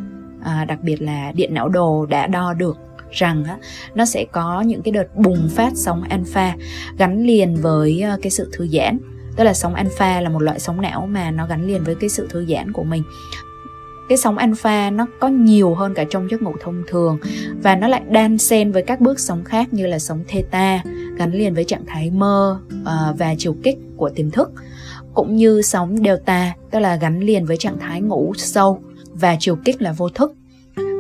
à, 0.45 0.65
đặc 0.65 0.79
biệt 0.83 1.03
là 1.03 1.33
điện 1.33 1.55
não 1.55 1.69
đồ 1.69 2.07
đã 2.07 2.27
đo 2.27 2.53
được 2.53 2.79
rằng 3.11 3.45
á, 3.45 3.59
nó 3.95 4.05
sẽ 4.05 4.25
có 4.33 4.61
những 4.61 4.83
cái 4.83 4.93
đợt 4.93 5.17
bùng 5.17 5.49
phát 5.49 5.73
sóng 5.75 6.03
alpha 6.03 6.57
gắn 6.99 7.27
liền 7.27 7.55
với 7.55 8.01
ờ, 8.01 8.19
cái 8.23 8.31
sự 8.31 8.51
thư 8.53 8.67
giãn 8.67 8.99
tức 9.39 9.45
là 9.45 9.55
sóng 9.55 9.75
alpha 9.75 10.21
là 10.21 10.29
một 10.29 10.43
loại 10.43 10.61
sóng 10.61 10.81
não 10.81 11.07
mà 11.07 11.31
nó 11.31 11.47
gắn 11.47 11.67
liền 11.67 11.85
với 11.85 11.95
cái 11.95 12.09
sự 12.09 12.29
thư 12.31 12.47
giãn 12.47 12.73
của 12.73 12.85
mình. 12.85 13.03
Cái 14.09 14.19
sóng 14.19 14.39
alpha 14.39 14.91
nó 14.91 15.07
có 15.21 15.29
nhiều 15.29 15.75
hơn 15.75 15.95
cả 15.95 16.05
trong 16.11 16.31
giấc 16.31 16.43
ngủ 16.43 16.53
thông 16.61 16.83
thường 16.89 17.19
và 17.63 17.77
nó 17.77 17.89
lại 17.89 18.03
đan 18.11 18.39
xen 18.39 18.73
với 18.73 18.83
các 18.83 19.01
bước 19.01 19.21
sóng 19.21 19.45
khác 19.45 19.75
như 19.75 19.87
là 19.87 19.99
sóng 19.99 20.25
theta 20.29 20.83
gắn 21.17 21.33
liền 21.33 21.55
với 21.55 21.65
trạng 21.65 21.87
thái 21.87 22.11
mơ 22.11 22.61
ờ, 22.85 23.15
và 23.19 23.35
chiều 23.39 23.57
kích 23.63 23.79
của 23.97 24.09
tiềm 24.09 24.31
thức 24.31 24.51
cũng 25.15 25.37
như 25.37 25.63
sóng 25.63 25.97
delta 26.05 26.55
tức 26.71 26.79
là 26.79 26.97
gắn 26.97 27.21
liền 27.21 27.47
với 27.47 27.57
trạng 27.57 27.79
thái 27.79 28.01
ngủ 28.01 28.33
sâu 28.37 28.83
và 29.13 29.37
chiều 29.41 29.57
kích 29.65 29.83
là 29.83 29.93
vô 29.93 30.09
thức. 30.09 30.33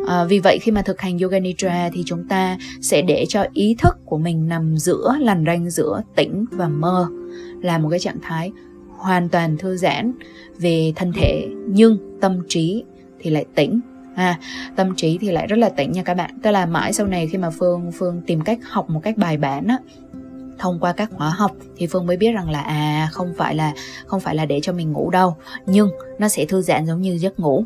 À, 0.09 0.25
vì 0.25 0.39
vậy 0.39 0.59
khi 0.59 0.73
mà 0.73 0.83
thực 0.83 1.01
hành 1.01 1.19
yoga 1.19 1.39
nidra 1.39 1.91
thì 1.93 2.03
chúng 2.07 2.29
ta 2.29 2.59
sẽ 2.81 3.03
để 3.03 3.25
cho 3.29 3.45
ý 3.53 3.77
thức 3.79 3.97
của 4.05 4.19
mình 4.19 4.49
nằm 4.49 4.77
giữa 4.77 5.17
làn 5.21 5.45
ranh 5.47 5.71
giữa 5.71 6.03
tỉnh 6.17 6.45
và 6.51 6.69
mơ 6.69 7.09
là 7.61 7.79
một 7.79 7.89
cái 7.91 7.99
trạng 7.99 8.21
thái 8.23 8.53
hoàn 8.97 9.29
toàn 9.29 9.57
thư 9.57 9.77
giãn 9.77 10.13
về 10.59 10.93
thân 10.97 11.13
thể 11.13 11.49
nhưng 11.69 12.19
tâm 12.21 12.43
trí 12.49 12.85
thì 13.19 13.31
lại 13.31 13.45
tỉnh. 13.55 13.81
À, 14.15 14.39
tâm 14.77 14.95
trí 14.97 15.19
thì 15.19 15.31
lại 15.31 15.47
rất 15.47 15.59
là 15.59 15.69
tỉnh 15.69 15.93
nha 15.93 16.03
các 16.03 16.15
bạn. 16.15 16.31
Tức 16.43 16.51
là 16.51 16.67
mãi 16.67 16.93
sau 16.93 17.07
này 17.07 17.29
khi 17.33 17.39
mà 17.39 17.51
phương 17.51 17.93
phương 17.93 18.23
tìm 18.27 18.41
cách 18.41 18.59
học 18.63 18.91
một 18.91 19.01
cách 19.03 19.17
bài 19.17 19.37
bản 19.37 19.67
á 19.67 19.79
thông 20.59 20.81
qua 20.81 20.93
các 20.93 21.11
khóa 21.13 21.31
học 21.31 21.53
thì 21.77 21.87
phương 21.87 22.07
mới 22.07 22.17
biết 22.17 22.33
rằng 22.33 22.51
là 22.51 22.61
à 22.61 23.09
không 23.13 23.35
phải 23.37 23.55
là 23.55 23.73
không 24.07 24.21
phải 24.21 24.35
là 24.35 24.47
để 24.47 24.61
cho 24.63 24.73
mình 24.73 24.93
ngủ 24.93 25.11
đâu 25.11 25.37
nhưng 25.67 25.91
nó 26.19 26.29
sẽ 26.29 26.45
thư 26.45 26.63
giãn 26.63 26.87
giống 26.87 27.01
như 27.01 27.19
giấc 27.19 27.41
ngủ 27.41 27.65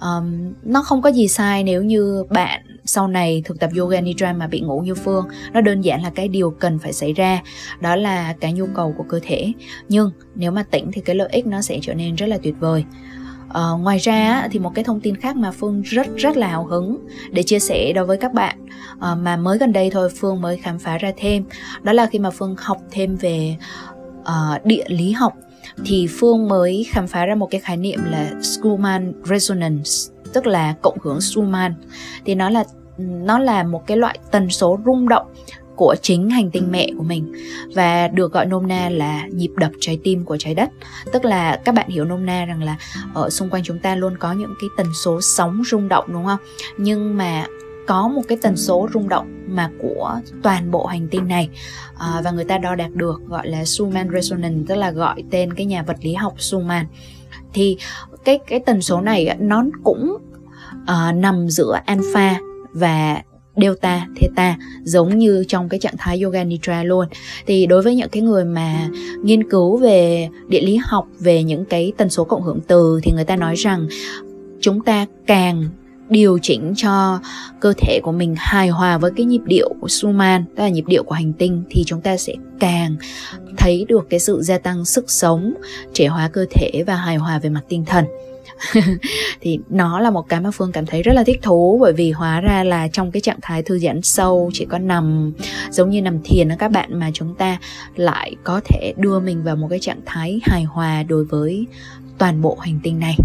um, 0.00 0.54
nó 0.62 0.82
không 0.82 1.02
có 1.02 1.10
gì 1.10 1.28
sai 1.28 1.64
nếu 1.64 1.82
như 1.82 2.24
bạn 2.30 2.62
sau 2.84 3.08
này 3.08 3.42
thực 3.44 3.60
tập 3.60 3.70
yoga 3.78 4.00
nidra 4.00 4.32
mà 4.32 4.46
bị 4.46 4.60
ngủ 4.60 4.80
như 4.80 4.94
phương. 4.94 5.24
Nó 5.52 5.60
đơn 5.60 5.80
giản 5.80 6.02
là 6.02 6.10
cái 6.10 6.28
điều 6.28 6.50
cần 6.50 6.78
phải 6.78 6.92
xảy 6.92 7.12
ra 7.12 7.42
đó 7.80 7.96
là 7.96 8.34
cái 8.40 8.52
nhu 8.52 8.66
cầu 8.74 8.94
của 8.98 9.04
cơ 9.08 9.20
thể. 9.22 9.52
Nhưng 9.88 10.10
nếu 10.34 10.50
mà 10.50 10.62
tỉnh 10.62 10.90
thì 10.92 11.00
cái 11.00 11.16
lợi 11.16 11.28
ích 11.32 11.46
nó 11.46 11.62
sẽ 11.62 11.78
trở 11.82 11.94
nên 11.94 12.14
rất 12.14 12.26
là 12.26 12.38
tuyệt 12.42 12.54
vời. 12.60 12.84
Uh, 13.46 13.80
ngoài 13.80 13.98
ra 13.98 14.48
thì 14.52 14.58
một 14.58 14.72
cái 14.74 14.84
thông 14.84 15.00
tin 15.00 15.16
khác 15.16 15.36
mà 15.36 15.50
Phương 15.50 15.82
rất 15.82 16.06
rất 16.16 16.36
là 16.36 16.48
hào 16.48 16.64
hứng 16.64 17.06
để 17.30 17.42
chia 17.42 17.58
sẻ 17.58 17.92
đối 17.92 18.06
với 18.06 18.16
các 18.16 18.32
bạn 18.32 18.58
uh, 18.94 19.18
mà 19.18 19.36
mới 19.36 19.58
gần 19.58 19.72
đây 19.72 19.90
thôi 19.90 20.08
Phương 20.16 20.40
mới 20.40 20.56
khám 20.56 20.78
phá 20.78 20.98
ra 20.98 21.12
thêm 21.16 21.44
đó 21.82 21.92
là 21.92 22.06
khi 22.06 22.18
mà 22.18 22.30
Phương 22.30 22.54
học 22.58 22.78
thêm 22.90 23.16
về 23.16 23.56
uh, 24.20 24.64
địa 24.64 24.84
lý 24.86 25.12
học 25.12 25.32
thì 25.84 26.06
Phương 26.10 26.48
mới 26.48 26.86
khám 26.90 27.06
phá 27.06 27.26
ra 27.26 27.34
một 27.34 27.48
cái 27.50 27.60
khái 27.60 27.76
niệm 27.76 28.00
là 28.10 28.32
Schumann 28.42 29.12
resonance, 29.24 29.90
tức 30.32 30.46
là 30.46 30.74
cộng 30.82 30.98
hưởng 31.02 31.20
Schumann 31.20 31.74
thì 32.24 32.34
nó 32.34 32.50
là 32.50 32.64
nó 32.98 33.38
là 33.38 33.62
một 33.62 33.86
cái 33.86 33.96
loại 33.96 34.18
tần 34.30 34.50
số 34.50 34.78
rung 34.86 35.08
động 35.08 35.26
của 35.76 35.94
chính 36.02 36.30
hành 36.30 36.50
tinh 36.50 36.70
mẹ 36.70 36.90
của 36.98 37.02
mình 37.02 37.32
và 37.74 38.08
được 38.08 38.32
gọi 38.32 38.46
nôm 38.46 38.66
na 38.66 38.88
là 38.88 39.26
nhịp 39.28 39.50
đập 39.56 39.70
trái 39.80 39.98
tim 40.04 40.24
của 40.24 40.36
trái 40.36 40.54
đất. 40.54 40.70
Tức 41.12 41.24
là 41.24 41.60
các 41.64 41.74
bạn 41.74 41.88
hiểu 41.88 42.04
nôm 42.04 42.26
na 42.26 42.44
rằng 42.44 42.62
là 42.62 42.76
ở 43.14 43.30
xung 43.30 43.50
quanh 43.50 43.62
chúng 43.62 43.78
ta 43.78 43.94
luôn 43.94 44.16
có 44.18 44.32
những 44.32 44.54
cái 44.60 44.70
tần 44.76 44.86
số 44.94 45.20
sóng 45.20 45.62
rung 45.70 45.88
động, 45.88 46.04
đúng 46.12 46.24
không? 46.24 46.38
Nhưng 46.78 47.16
mà 47.16 47.46
có 47.86 48.08
một 48.08 48.22
cái 48.28 48.38
tần 48.42 48.56
số 48.56 48.88
rung 48.94 49.08
động 49.08 49.26
mà 49.48 49.70
của 49.82 50.20
toàn 50.42 50.70
bộ 50.70 50.86
hành 50.86 51.08
tinh 51.08 51.28
này. 51.28 51.48
À, 51.98 52.20
và 52.24 52.30
người 52.30 52.44
ta 52.44 52.58
đo 52.58 52.74
đạt 52.74 52.90
được 52.94 53.20
gọi 53.26 53.48
là 53.48 53.64
Schumann 53.64 54.10
resonance 54.12 54.64
tức 54.68 54.74
là 54.74 54.90
gọi 54.90 55.24
tên 55.30 55.54
cái 55.54 55.66
nhà 55.66 55.82
vật 55.82 55.96
lý 56.02 56.14
học 56.14 56.34
Schumann. 56.38 56.86
Thì 57.52 57.76
cái 58.24 58.38
cái 58.46 58.60
tần 58.60 58.82
số 58.82 59.00
này 59.00 59.36
nó 59.38 59.64
cũng 59.84 60.16
uh, 60.82 61.14
nằm 61.14 61.48
giữa 61.48 61.78
alpha 61.86 62.38
và 62.72 63.22
delta 63.56 64.06
theta 64.16 64.56
giống 64.82 65.18
như 65.18 65.44
trong 65.48 65.68
cái 65.68 65.80
trạng 65.80 65.96
thái 65.98 66.20
yoga 66.20 66.44
nidra 66.44 66.84
luôn. 66.84 67.06
Thì 67.46 67.66
đối 67.66 67.82
với 67.82 67.94
những 67.94 68.08
cái 68.08 68.22
người 68.22 68.44
mà 68.44 68.88
nghiên 69.22 69.50
cứu 69.50 69.76
về 69.76 70.28
địa 70.48 70.60
lý 70.60 70.76
học 70.76 71.06
về 71.20 71.42
những 71.42 71.64
cái 71.64 71.92
tần 71.96 72.10
số 72.10 72.24
cộng 72.24 72.42
hưởng 72.42 72.60
từ 72.66 73.00
thì 73.02 73.12
người 73.12 73.24
ta 73.24 73.36
nói 73.36 73.54
rằng 73.54 73.88
chúng 74.60 74.80
ta 74.80 75.06
càng 75.26 75.68
điều 76.08 76.38
chỉnh 76.42 76.74
cho 76.76 77.20
cơ 77.60 77.72
thể 77.78 78.00
của 78.02 78.12
mình 78.12 78.34
hài 78.38 78.68
hòa 78.68 78.98
với 78.98 79.10
cái 79.16 79.26
nhịp 79.26 79.42
điệu 79.44 79.74
của 79.80 79.88
Suman, 79.88 80.44
tức 80.56 80.62
là 80.62 80.68
nhịp 80.68 80.84
điệu 80.86 81.02
của 81.02 81.14
hành 81.14 81.32
tinh 81.32 81.64
thì 81.70 81.84
chúng 81.86 82.00
ta 82.00 82.16
sẽ 82.16 82.34
càng 82.60 82.96
thấy 83.56 83.84
được 83.88 84.06
cái 84.10 84.20
sự 84.20 84.42
gia 84.42 84.58
tăng 84.58 84.84
sức 84.84 85.10
sống, 85.10 85.54
trẻ 85.92 86.06
hóa 86.06 86.28
cơ 86.28 86.46
thể 86.50 86.84
và 86.86 86.94
hài 86.94 87.16
hòa 87.16 87.38
về 87.38 87.50
mặt 87.50 87.62
tinh 87.68 87.84
thần. 87.84 88.04
thì 89.40 89.58
nó 89.68 90.00
là 90.00 90.10
một 90.10 90.28
cái 90.28 90.40
mà 90.40 90.50
phương 90.50 90.72
cảm 90.72 90.86
thấy 90.86 91.02
rất 91.02 91.12
là 91.12 91.24
thích 91.24 91.38
thú 91.42 91.78
bởi 91.80 91.92
vì 91.92 92.10
hóa 92.10 92.40
ra 92.40 92.64
là 92.64 92.88
trong 92.88 93.10
cái 93.10 93.20
trạng 93.20 93.38
thái 93.42 93.62
thư 93.62 93.78
giãn 93.78 94.02
sâu 94.02 94.50
chỉ 94.52 94.64
có 94.64 94.78
nằm 94.78 95.32
giống 95.70 95.90
như 95.90 96.02
nằm 96.02 96.18
thiền 96.24 96.48
đó 96.48 96.54
các 96.58 96.70
bạn 96.70 97.00
mà 97.00 97.10
chúng 97.14 97.34
ta 97.34 97.58
lại 97.96 98.36
có 98.44 98.60
thể 98.64 98.94
đưa 98.96 99.20
mình 99.20 99.44
vào 99.44 99.56
một 99.56 99.66
cái 99.70 99.78
trạng 99.78 100.00
thái 100.06 100.40
hài 100.42 100.64
hòa 100.64 101.02
đối 101.02 101.24
với 101.24 101.66
toàn 102.18 102.42
bộ 102.42 102.56
hành 102.60 102.80
tinh 102.82 102.98
này 102.98 103.16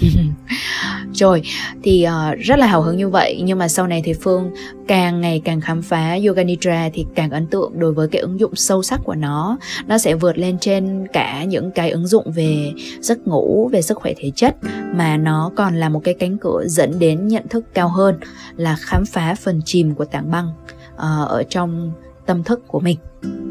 rồi 1.12 1.42
thì 1.82 2.06
uh, 2.06 2.38
rất 2.38 2.58
là 2.58 2.66
hào 2.66 2.82
hứng 2.82 2.96
như 2.96 3.08
vậy. 3.08 3.40
Nhưng 3.44 3.58
mà 3.58 3.68
sau 3.68 3.86
này 3.86 4.02
thì 4.04 4.12
phương 4.12 4.50
càng 4.88 5.20
ngày 5.20 5.42
càng 5.44 5.60
khám 5.60 5.82
phá 5.82 6.16
yoga 6.26 6.42
nidra 6.42 6.88
thì 6.92 7.06
càng 7.14 7.30
ấn 7.30 7.46
tượng 7.46 7.72
đối 7.78 7.92
với 7.92 8.08
cái 8.08 8.22
ứng 8.22 8.40
dụng 8.40 8.56
sâu 8.56 8.82
sắc 8.82 9.00
của 9.04 9.14
nó. 9.14 9.58
Nó 9.86 9.98
sẽ 9.98 10.14
vượt 10.14 10.38
lên 10.38 10.58
trên 10.58 11.06
cả 11.12 11.44
những 11.44 11.70
cái 11.70 11.90
ứng 11.90 12.06
dụng 12.06 12.32
về 12.32 12.72
giấc 13.00 13.26
ngủ 13.26 13.68
về 13.72 13.82
sức 13.82 13.98
khỏe 13.98 14.12
thể 14.16 14.30
chất 14.36 14.56
mà 14.94 15.16
nó 15.16 15.50
còn 15.56 15.76
là 15.76 15.88
một 15.88 16.00
cái 16.04 16.14
cánh 16.14 16.38
cửa 16.38 16.64
dẫn 16.66 16.98
đến 16.98 17.28
nhận 17.28 17.48
thức 17.48 17.64
cao 17.74 17.88
hơn 17.88 18.20
là 18.56 18.76
khám 18.80 19.04
phá 19.06 19.34
phần 19.34 19.60
chìm 19.64 19.94
của 19.94 20.04
tảng 20.04 20.30
băng 20.30 20.48
uh, 20.94 21.28
ở 21.28 21.42
trong 21.50 21.92
tâm 22.26 22.44
thức 22.44 22.68
của 22.68 22.80
mình 22.80 22.96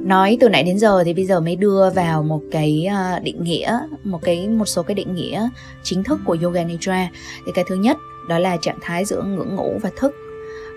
nói 0.09 0.37
từ 0.39 0.49
nãy 0.49 0.63
đến 0.63 0.79
giờ 0.79 1.03
thì 1.03 1.13
bây 1.13 1.25
giờ 1.25 1.39
mới 1.39 1.55
đưa 1.55 1.89
vào 1.89 2.23
một 2.23 2.41
cái 2.51 2.85
à, 2.85 3.19
định 3.23 3.43
nghĩa 3.43 3.79
một 4.03 4.19
cái 4.21 4.47
một 4.47 4.65
số 4.65 4.83
cái 4.83 4.95
định 4.95 5.15
nghĩa 5.15 5.49
chính 5.83 6.03
thức 6.03 6.19
của 6.25 6.37
yoga 6.41 6.63
nidra. 6.63 7.09
Thì 7.45 7.51
cái 7.55 7.65
thứ 7.67 7.75
nhất 7.75 7.97
đó 8.29 8.39
là 8.39 8.57
trạng 8.61 8.77
thái 8.81 9.05
giữa 9.05 9.23
ngưỡng 9.23 9.55
ngủ 9.55 9.79
và 9.81 9.89
thức. 9.97 10.15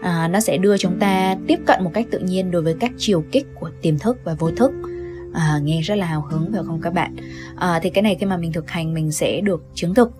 À, 0.03 0.29
nó 0.29 0.41
sẽ 0.41 0.57
đưa 0.57 0.77
chúng 0.77 0.99
ta 0.99 1.37
tiếp 1.47 1.59
cận 1.67 1.85
một 1.85 1.91
cách 1.95 2.07
tự 2.11 2.19
nhiên 2.19 2.51
đối 2.51 2.63
với 2.63 2.75
các 2.81 2.91
chiều 2.99 3.25
kích 3.33 3.47
của 3.61 3.71
tiềm 3.83 3.99
thức 3.99 4.19
và 4.25 4.35
vô 4.35 4.51
thức. 4.51 4.73
À, 5.35 5.59
nghe 5.63 5.81
rất 5.81 5.95
là 5.95 6.07
hào 6.07 6.27
hứng 6.31 6.53
phải 6.53 6.63
không 6.67 6.81
các 6.83 6.95
bạn. 6.95 7.17
À, 7.57 7.81
thì 7.83 7.91
cái 7.91 8.03
này 8.03 8.17
khi 8.21 8.27
mà 8.27 8.37
mình 8.37 8.53
thực 8.53 8.71
hành 8.71 8.95
mình 8.95 9.13
sẽ 9.13 9.41
được 9.41 9.63
chứng 9.75 9.95
thực. 9.95 10.11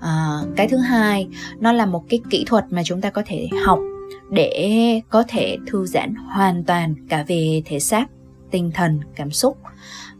À, 0.00 0.38
cái 0.56 0.68
thứ 0.68 0.76
hai 0.76 1.28
nó 1.60 1.72
là 1.72 1.86
một 1.86 2.04
cái 2.08 2.20
kỹ 2.30 2.44
thuật 2.46 2.64
mà 2.70 2.82
chúng 2.84 3.00
ta 3.00 3.10
có 3.10 3.22
thể 3.26 3.48
học 3.64 3.78
để 4.30 5.00
có 5.08 5.24
thể 5.28 5.56
thư 5.66 5.86
giãn 5.86 6.14
hoàn 6.14 6.64
toàn 6.64 6.94
cả 7.08 7.24
về 7.28 7.62
thể 7.64 7.78
xác, 7.78 8.06
tinh 8.50 8.70
thần, 8.74 9.00
cảm 9.16 9.30
xúc 9.30 9.58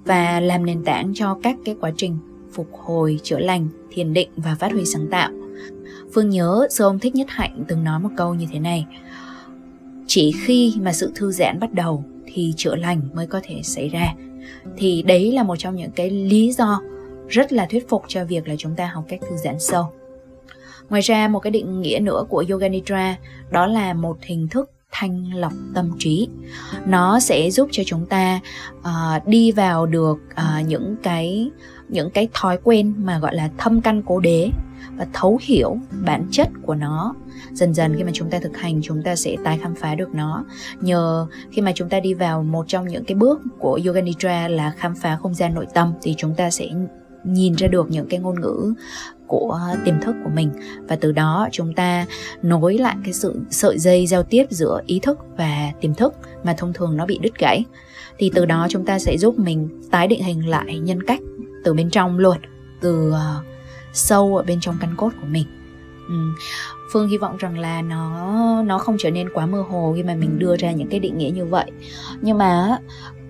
và 0.04 0.40
làm 0.40 0.66
nền 0.66 0.84
tảng 0.84 1.12
cho 1.14 1.38
các 1.42 1.56
cái 1.64 1.76
quá 1.80 1.92
trình 1.96 2.18
phục 2.52 2.68
hồi, 2.72 3.20
chữa 3.22 3.38
lành, 3.38 3.68
thiền 3.90 4.12
định 4.12 4.28
và 4.36 4.54
phát 4.54 4.72
huy 4.72 4.84
sáng 4.84 5.06
tạo. 5.10 5.30
Phương 6.14 6.30
nhớ 6.30 6.66
sư 6.70 6.84
ông 6.84 6.98
thích 6.98 7.14
nhất 7.14 7.26
hạnh 7.30 7.64
từng 7.68 7.84
nói 7.84 8.00
một 8.00 8.10
câu 8.16 8.34
như 8.34 8.46
thế 8.52 8.58
này, 8.58 8.86
chỉ 10.06 10.32
khi 10.44 10.74
mà 10.80 10.92
sự 10.92 11.12
thư 11.14 11.32
giãn 11.32 11.60
bắt 11.60 11.72
đầu 11.72 12.04
thì 12.26 12.54
chữa 12.56 12.74
lành 12.74 13.00
mới 13.14 13.26
có 13.26 13.40
thể 13.42 13.60
xảy 13.62 13.88
ra. 13.88 14.14
Thì 14.76 15.02
đấy 15.02 15.32
là 15.32 15.42
một 15.42 15.56
trong 15.56 15.76
những 15.76 15.90
cái 15.90 16.10
lý 16.10 16.52
do 16.52 16.80
rất 17.28 17.52
là 17.52 17.66
thuyết 17.70 17.88
phục 17.88 18.04
cho 18.08 18.24
việc 18.24 18.48
là 18.48 18.54
chúng 18.58 18.74
ta 18.76 18.86
học 18.94 19.04
cách 19.08 19.20
thư 19.30 19.36
giãn 19.36 19.56
sâu 19.58 19.92
ngoài 20.88 21.02
ra 21.02 21.28
một 21.28 21.40
cái 21.40 21.50
định 21.50 21.80
nghĩa 21.80 21.98
nữa 22.02 22.24
của 22.28 22.44
yoga 22.50 22.68
nidra 22.68 23.16
đó 23.50 23.66
là 23.66 23.94
một 23.94 24.16
hình 24.22 24.48
thức 24.48 24.70
thanh 24.92 25.34
lọc 25.34 25.52
tâm 25.74 25.92
trí. 25.98 26.28
Nó 26.86 27.20
sẽ 27.20 27.50
giúp 27.50 27.68
cho 27.72 27.82
chúng 27.86 28.06
ta 28.06 28.40
uh, 28.78 29.26
đi 29.26 29.52
vào 29.52 29.86
được 29.86 30.18
uh, 30.32 30.66
những 30.66 30.96
cái 31.02 31.50
những 31.88 32.10
cái 32.10 32.28
thói 32.34 32.58
quen 32.64 32.94
mà 32.98 33.18
gọi 33.18 33.34
là 33.34 33.50
thâm 33.58 33.80
căn 33.80 34.02
cố 34.06 34.20
đế 34.20 34.50
và 34.96 35.06
thấu 35.12 35.38
hiểu 35.42 35.76
bản 36.04 36.26
chất 36.30 36.48
của 36.62 36.74
nó. 36.74 37.14
Dần 37.52 37.74
dần 37.74 37.94
khi 37.96 38.04
mà 38.04 38.10
chúng 38.14 38.30
ta 38.30 38.38
thực 38.38 38.56
hành 38.56 38.80
chúng 38.82 39.02
ta 39.02 39.16
sẽ 39.16 39.36
tái 39.44 39.58
khám 39.62 39.74
phá 39.74 39.94
được 39.94 40.08
nó. 40.14 40.44
Nhờ 40.80 41.26
khi 41.50 41.62
mà 41.62 41.72
chúng 41.74 41.88
ta 41.88 42.00
đi 42.00 42.14
vào 42.14 42.42
một 42.42 42.64
trong 42.68 42.88
những 42.88 43.04
cái 43.04 43.14
bước 43.14 43.40
của 43.58 43.80
yoga 43.86 44.00
nidra 44.00 44.48
là 44.48 44.70
khám 44.76 44.94
phá 44.94 45.18
không 45.22 45.34
gian 45.34 45.54
nội 45.54 45.66
tâm 45.74 45.92
thì 46.02 46.14
chúng 46.18 46.34
ta 46.34 46.50
sẽ 46.50 46.68
nhìn 47.24 47.54
ra 47.54 47.68
được 47.68 47.90
những 47.90 48.08
cái 48.08 48.20
ngôn 48.20 48.40
ngữ 48.40 48.74
của 49.26 49.60
tiềm 49.84 50.00
thức 50.00 50.16
của 50.24 50.30
mình. 50.34 50.50
Và 50.88 50.96
từ 50.96 51.12
đó 51.12 51.48
chúng 51.52 51.74
ta 51.74 52.06
nối 52.42 52.78
lại 52.78 52.96
cái 53.04 53.12
sự 53.12 53.40
sợi 53.50 53.78
dây 53.78 54.06
giao 54.06 54.22
tiếp 54.22 54.46
giữa 54.50 54.80
ý 54.86 54.98
thức 54.98 55.18
và 55.36 55.72
tiềm 55.80 55.94
thức 55.94 56.14
mà 56.44 56.54
thông 56.58 56.72
thường 56.72 56.96
nó 56.96 57.06
bị 57.06 57.18
đứt 57.22 57.38
gãy. 57.38 57.64
Thì 58.18 58.30
từ 58.34 58.46
đó 58.46 58.66
chúng 58.70 58.84
ta 58.84 58.98
sẽ 58.98 59.18
giúp 59.18 59.38
mình 59.38 59.68
tái 59.90 60.08
định 60.08 60.22
hình 60.22 60.48
lại 60.48 60.78
nhân 60.78 61.02
cách 61.02 61.20
từ 61.64 61.74
bên 61.74 61.90
trong 61.90 62.18
luôn 62.18 62.36
từ 62.80 63.10
uh, 63.10 63.46
sâu 63.92 64.36
ở 64.36 64.42
bên 64.42 64.60
trong 64.60 64.76
căn 64.80 64.94
cốt 64.96 65.10
của 65.20 65.26
mình. 65.26 65.46
Ừ 66.08 66.14
phương 66.92 67.08
hy 67.08 67.18
vọng 67.18 67.36
rằng 67.36 67.58
là 67.58 67.82
nó 67.82 68.62
nó 68.62 68.78
không 68.78 68.96
trở 68.98 69.10
nên 69.10 69.28
quá 69.34 69.46
mơ 69.46 69.64
hồ 69.70 69.92
khi 69.96 70.02
mà 70.02 70.14
mình 70.14 70.38
đưa 70.38 70.56
ra 70.56 70.72
những 70.72 70.88
cái 70.88 71.00
định 71.00 71.18
nghĩa 71.18 71.30
như 71.30 71.44
vậy. 71.44 71.70
Nhưng 72.22 72.38
mà 72.38 72.78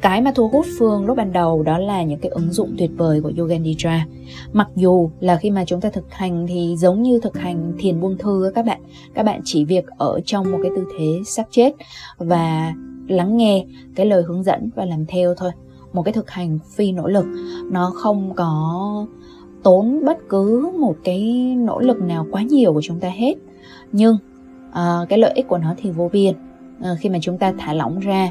cái 0.01 0.21
mà 0.21 0.33
thu 0.35 0.49
hút 0.49 0.67
phương 0.79 1.07
lúc 1.07 1.17
ban 1.17 1.33
đầu 1.33 1.63
đó 1.63 1.79
là 1.79 2.03
những 2.03 2.21
cái 2.21 2.31
ứng 2.31 2.53
dụng 2.53 2.75
tuyệt 2.79 2.91
vời 2.97 3.21
của 3.21 3.33
yoga 3.39 3.59
nidra 3.59 4.07
mặc 4.53 4.69
dù 4.77 5.11
là 5.21 5.37
khi 5.37 5.51
mà 5.51 5.65
chúng 5.65 5.81
ta 5.81 5.91
thực 5.91 6.13
hành 6.13 6.47
thì 6.47 6.77
giống 6.79 7.03
như 7.03 7.21
thực 7.21 7.39
hành 7.39 7.73
thiền 7.79 8.01
buông 8.01 8.19
thư 8.19 8.53
các 8.55 8.67
bạn. 8.67 8.81
Các 9.15 9.23
bạn 9.23 9.41
chỉ 9.45 9.65
việc 9.65 9.85
ở 9.99 10.21
trong 10.27 10.53
một 10.53 10.59
cái 10.63 10.71
tư 10.77 10.85
thế 10.99 11.21
sắp 11.27 11.47
chết 11.51 11.73
và 12.19 12.75
lắng 13.09 13.37
nghe 13.37 13.67
cái 13.95 14.07
lời 14.07 14.23
hướng 14.23 14.43
dẫn 14.43 14.71
và 14.77 14.85
làm 14.85 15.07
theo 15.07 15.35
thôi. 15.35 15.51
Một 15.93 16.03
cái 16.03 16.13
thực 16.13 16.31
hành 16.31 16.59
phi 16.77 16.93
nỗ 16.93 17.09
lực, 17.09 17.25
nó 17.71 17.93
không 17.95 18.35
có 18.35 19.07
tốn 19.67 20.05
bất 20.05 20.19
cứ 20.29 20.71
một 20.79 20.97
cái 21.05 21.21
nỗ 21.59 21.79
lực 21.79 22.03
nào 22.03 22.27
quá 22.31 22.43
nhiều 22.43 22.73
của 22.73 22.83
chúng 22.83 23.01
ta 23.01 23.09
hết. 23.09 23.35
Nhưng 23.93 24.17
uh, 24.69 25.09
cái 25.09 25.19
lợi 25.19 25.33
ích 25.35 25.49
của 25.49 25.59
nó 25.59 25.75
thì 25.77 25.91
vô 25.91 26.11
biên. 26.13 26.35
Uh, 26.79 26.99
khi 27.01 27.09
mà 27.09 27.19
chúng 27.23 27.39
ta 27.39 27.53
thả 27.59 27.73
lỏng 27.73 28.01
ra 28.01 28.31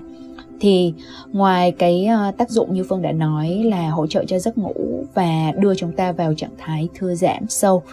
thì 0.59 0.93
ngoài 1.31 1.71
cái 1.71 2.07
uh, 2.29 2.37
tác 2.37 2.49
dụng 2.49 2.73
như 2.73 2.83
phương 2.89 3.01
đã 3.01 3.11
nói 3.11 3.49
là 3.49 3.89
hỗ 3.89 4.07
trợ 4.07 4.25
cho 4.27 4.39
giấc 4.39 4.57
ngủ 4.57 5.05
và 5.13 5.51
đưa 5.59 5.75
chúng 5.75 5.91
ta 5.91 6.11
vào 6.11 6.33
trạng 6.33 6.55
thái 6.57 6.89
thư 6.99 7.15
giãn 7.15 7.45
sâu 7.49 7.83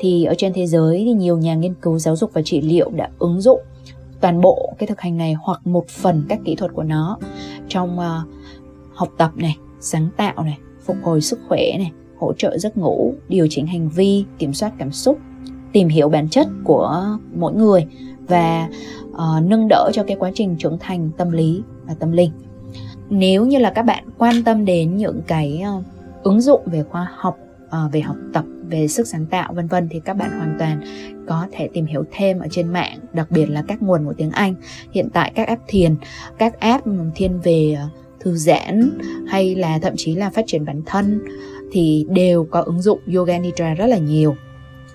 thì 0.00 0.24
ở 0.24 0.34
trên 0.38 0.52
thế 0.52 0.66
giới 0.66 1.02
thì 1.04 1.12
nhiều 1.12 1.38
nhà 1.38 1.54
nghiên 1.54 1.74
cứu 1.74 1.98
giáo 1.98 2.16
dục 2.16 2.30
và 2.32 2.42
trị 2.42 2.60
liệu 2.60 2.90
đã 2.90 3.10
ứng 3.18 3.40
dụng 3.40 3.60
toàn 4.20 4.40
bộ 4.40 4.72
cái 4.78 4.86
thực 4.86 5.00
hành 5.00 5.16
này 5.16 5.34
hoặc 5.42 5.66
một 5.66 5.88
phần 5.88 6.24
các 6.28 6.40
kỹ 6.44 6.54
thuật 6.54 6.72
của 6.74 6.82
nó 6.82 7.18
trong 7.68 7.98
uh, 7.98 8.28
học 8.94 9.08
tập 9.18 9.30
này 9.36 9.56
sáng 9.80 10.08
tạo 10.16 10.42
này 10.44 10.58
phục 10.84 10.96
hồi 11.02 11.20
sức 11.20 11.38
khỏe 11.48 11.72
này 11.78 11.92
hỗ 12.22 12.32
trợ 12.32 12.58
giấc 12.58 12.76
ngủ 12.76 13.14
điều 13.28 13.46
chỉnh 13.50 13.66
hành 13.66 13.88
vi 13.88 14.24
kiểm 14.38 14.52
soát 14.52 14.72
cảm 14.78 14.92
xúc 14.92 15.18
tìm 15.72 15.88
hiểu 15.88 16.08
bản 16.08 16.28
chất 16.28 16.46
của 16.64 17.18
mỗi 17.34 17.52
người 17.54 17.86
và 18.28 18.68
uh, 19.10 19.42
nâng 19.42 19.68
đỡ 19.68 19.90
cho 19.92 20.02
cái 20.02 20.16
quá 20.20 20.30
trình 20.34 20.56
trưởng 20.58 20.78
thành 20.80 21.10
tâm 21.16 21.30
lý 21.30 21.62
và 21.86 21.94
tâm 21.94 22.12
linh. 22.12 22.30
Nếu 23.10 23.46
như 23.46 23.58
là 23.58 23.70
các 23.70 23.82
bạn 23.82 24.04
quan 24.18 24.44
tâm 24.44 24.64
đến 24.64 24.96
những 24.96 25.20
cái 25.26 25.62
uh, 25.78 25.84
ứng 26.22 26.40
dụng 26.40 26.62
về 26.66 26.82
khoa 26.82 27.08
học 27.16 27.38
uh, 27.66 27.92
về 27.92 28.00
học 28.00 28.16
tập 28.32 28.44
về 28.70 28.88
sức 28.88 29.06
sáng 29.06 29.26
tạo 29.26 29.52
vân 29.54 29.66
vân 29.66 29.88
thì 29.90 30.00
các 30.04 30.14
bạn 30.14 30.30
hoàn 30.30 30.56
toàn 30.58 30.80
có 31.26 31.46
thể 31.52 31.68
tìm 31.72 31.86
hiểu 31.86 32.04
thêm 32.12 32.38
ở 32.38 32.46
trên 32.50 32.68
mạng 32.68 32.98
đặc 33.12 33.30
biệt 33.30 33.46
là 33.46 33.62
các 33.68 33.82
nguồn 33.82 34.04
của 34.06 34.14
tiếng 34.16 34.30
Anh. 34.30 34.54
Hiện 34.92 35.08
tại 35.12 35.32
các 35.34 35.48
app 35.48 35.62
thiền 35.66 35.96
các 36.38 36.60
app 36.60 36.84
ừ, 36.84 36.92
thiên 37.14 37.40
về 37.40 37.76
thư 38.20 38.36
giãn 38.36 38.90
hay 39.28 39.54
là 39.54 39.78
thậm 39.78 39.92
chí 39.96 40.14
là 40.14 40.30
phát 40.30 40.44
triển 40.46 40.64
bản 40.64 40.82
thân 40.86 41.20
thì 41.72 42.06
đều 42.08 42.44
có 42.44 42.60
ứng 42.60 42.82
dụng 42.82 43.00
yoga 43.14 43.38
nidra 43.38 43.74
rất 43.74 43.86
là 43.86 43.98
nhiều. 43.98 44.36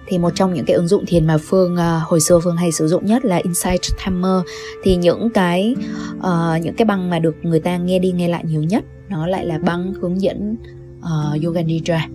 Thì 0.08 0.18
một 0.18 0.30
trong 0.36 0.54
những 0.54 0.66
cái 0.66 0.76
ứng 0.76 0.88
dụng 0.88 1.06
thiền 1.06 1.28
mà 1.28 1.38
phương 1.38 1.74
uh, 1.74 2.08
hồi 2.08 2.22
xưa 2.22 2.40
phương 2.44 2.56
hay 2.56 2.72
sử 2.72 2.88
dụng 2.88 3.06
nhất 3.06 3.26
là 3.26 3.36
insight 3.44 3.82
timer. 4.06 4.42
Thì 4.84 4.96
những 4.96 5.30
cái 5.34 5.76
uh, 6.18 6.62
những 6.64 6.76
cái 6.76 6.86
băng 6.86 7.10
mà 7.10 7.20
được 7.20 7.36
người 7.42 7.60
ta 7.60 7.78
nghe 7.78 8.00
đi 8.00 8.12
nghe 8.12 8.28
lại 8.28 8.44
nhiều 8.48 8.64
nhất 8.64 8.84
nó 9.10 9.28
lại 9.28 9.46
là 9.46 9.58
băng 9.58 9.94
hướng 9.94 10.22
dẫn 10.22 10.56
uh, 11.00 11.44
yoga 11.44 11.62
nidra 11.62 12.08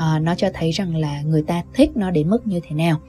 à, 0.00 0.18
nó 0.18 0.34
cho 0.34 0.48
thấy 0.54 0.70
rằng 0.70 0.96
là 0.96 1.22
người 1.22 1.42
ta 1.42 1.62
thích 1.74 1.90
nó 1.94 2.10
đến 2.10 2.30
mức 2.30 2.46
như 2.46 2.60
thế 2.62 2.76
nào. 2.76 3.00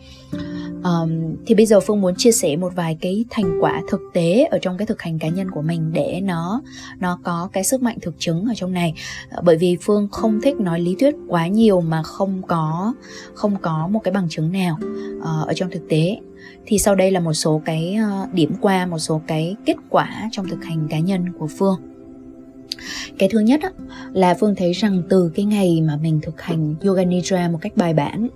Um, 0.83 1.35
thì 1.45 1.55
bây 1.55 1.65
giờ 1.65 1.79
phương 1.79 2.01
muốn 2.01 2.13
chia 2.17 2.31
sẻ 2.31 2.55
một 2.55 2.75
vài 2.75 2.97
cái 3.01 3.25
thành 3.29 3.57
quả 3.61 3.81
thực 3.89 4.01
tế 4.13 4.47
ở 4.51 4.59
trong 4.61 4.77
cái 4.77 4.85
thực 4.85 5.01
hành 5.01 5.19
cá 5.19 5.27
nhân 5.27 5.51
của 5.51 5.61
mình 5.61 5.91
để 5.93 6.21
nó 6.23 6.61
nó 6.99 7.19
có 7.23 7.49
cái 7.53 7.63
sức 7.63 7.81
mạnh 7.81 7.97
thực 8.01 8.15
chứng 8.19 8.45
ở 8.45 8.53
trong 8.55 8.73
này. 8.73 8.93
Ờ, 9.29 9.41
bởi 9.45 9.57
vì 9.57 9.77
phương 9.81 10.07
không 10.11 10.41
thích 10.41 10.55
nói 10.59 10.79
lý 10.79 10.95
thuyết 10.99 11.15
quá 11.27 11.47
nhiều 11.47 11.81
mà 11.81 12.03
không 12.03 12.41
có 12.47 12.93
không 13.33 13.57
có 13.61 13.87
một 13.87 13.99
cái 14.03 14.11
bằng 14.11 14.27
chứng 14.29 14.51
nào 14.51 14.77
uh, 15.17 15.47
ở 15.47 15.53
trong 15.55 15.69
thực 15.71 15.89
tế. 15.89 16.17
Thì 16.65 16.79
sau 16.79 16.95
đây 16.95 17.11
là 17.11 17.19
một 17.19 17.33
số 17.33 17.61
cái 17.65 17.97
uh, 18.23 18.33
điểm 18.33 18.53
qua 18.61 18.85
một 18.85 18.99
số 18.99 19.21
cái 19.27 19.55
kết 19.65 19.77
quả 19.89 20.29
trong 20.31 20.47
thực 20.47 20.63
hành 20.63 20.87
cá 20.89 20.99
nhân 20.99 21.33
của 21.39 21.47
phương 21.47 21.90
cái 23.17 23.29
thứ 23.31 23.39
nhất 23.39 23.61
á, 23.63 23.69
là 24.13 24.33
phương 24.39 24.55
thấy 24.55 24.71
rằng 24.71 25.03
từ 25.09 25.31
cái 25.35 25.45
ngày 25.45 25.81
mà 25.81 25.97
mình 26.01 26.19
thực 26.23 26.41
hành 26.41 26.75
yoga 26.83 27.03
nidra 27.03 27.49
một 27.49 27.59
cách 27.61 27.77
bài 27.77 27.93
bản 27.93 28.27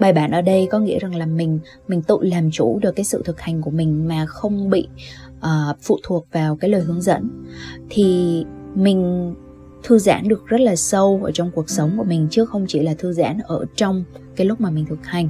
bài 0.00 0.12
bản 0.12 0.30
ở 0.30 0.42
đây 0.42 0.68
có 0.70 0.78
nghĩa 0.78 0.98
rằng 0.98 1.14
là 1.14 1.26
mình 1.26 1.58
mình 1.88 2.02
tự 2.02 2.18
làm 2.22 2.50
chủ 2.50 2.78
được 2.82 2.92
cái 2.96 3.04
sự 3.04 3.22
thực 3.24 3.40
hành 3.40 3.62
của 3.62 3.70
mình 3.70 4.08
mà 4.08 4.26
không 4.26 4.70
bị 4.70 4.88
uh, 5.38 5.76
phụ 5.82 5.98
thuộc 6.02 6.26
vào 6.32 6.56
cái 6.56 6.70
lời 6.70 6.80
hướng 6.80 7.00
dẫn. 7.00 7.28
Thì 7.90 8.44
mình 8.74 9.34
thư 9.82 9.98
giãn 9.98 10.28
được 10.28 10.46
rất 10.46 10.60
là 10.60 10.76
sâu 10.76 11.20
ở 11.24 11.30
trong 11.34 11.50
cuộc 11.54 11.70
sống 11.70 11.90
của 11.96 12.04
mình 12.04 12.28
chứ 12.30 12.44
không 12.44 12.64
chỉ 12.68 12.80
là 12.80 12.94
thư 12.98 13.12
giãn 13.12 13.38
ở 13.44 13.64
trong 13.76 14.04
cái 14.36 14.46
lúc 14.46 14.60
mà 14.60 14.70
mình 14.70 14.86
thực 14.86 15.06
hành. 15.06 15.28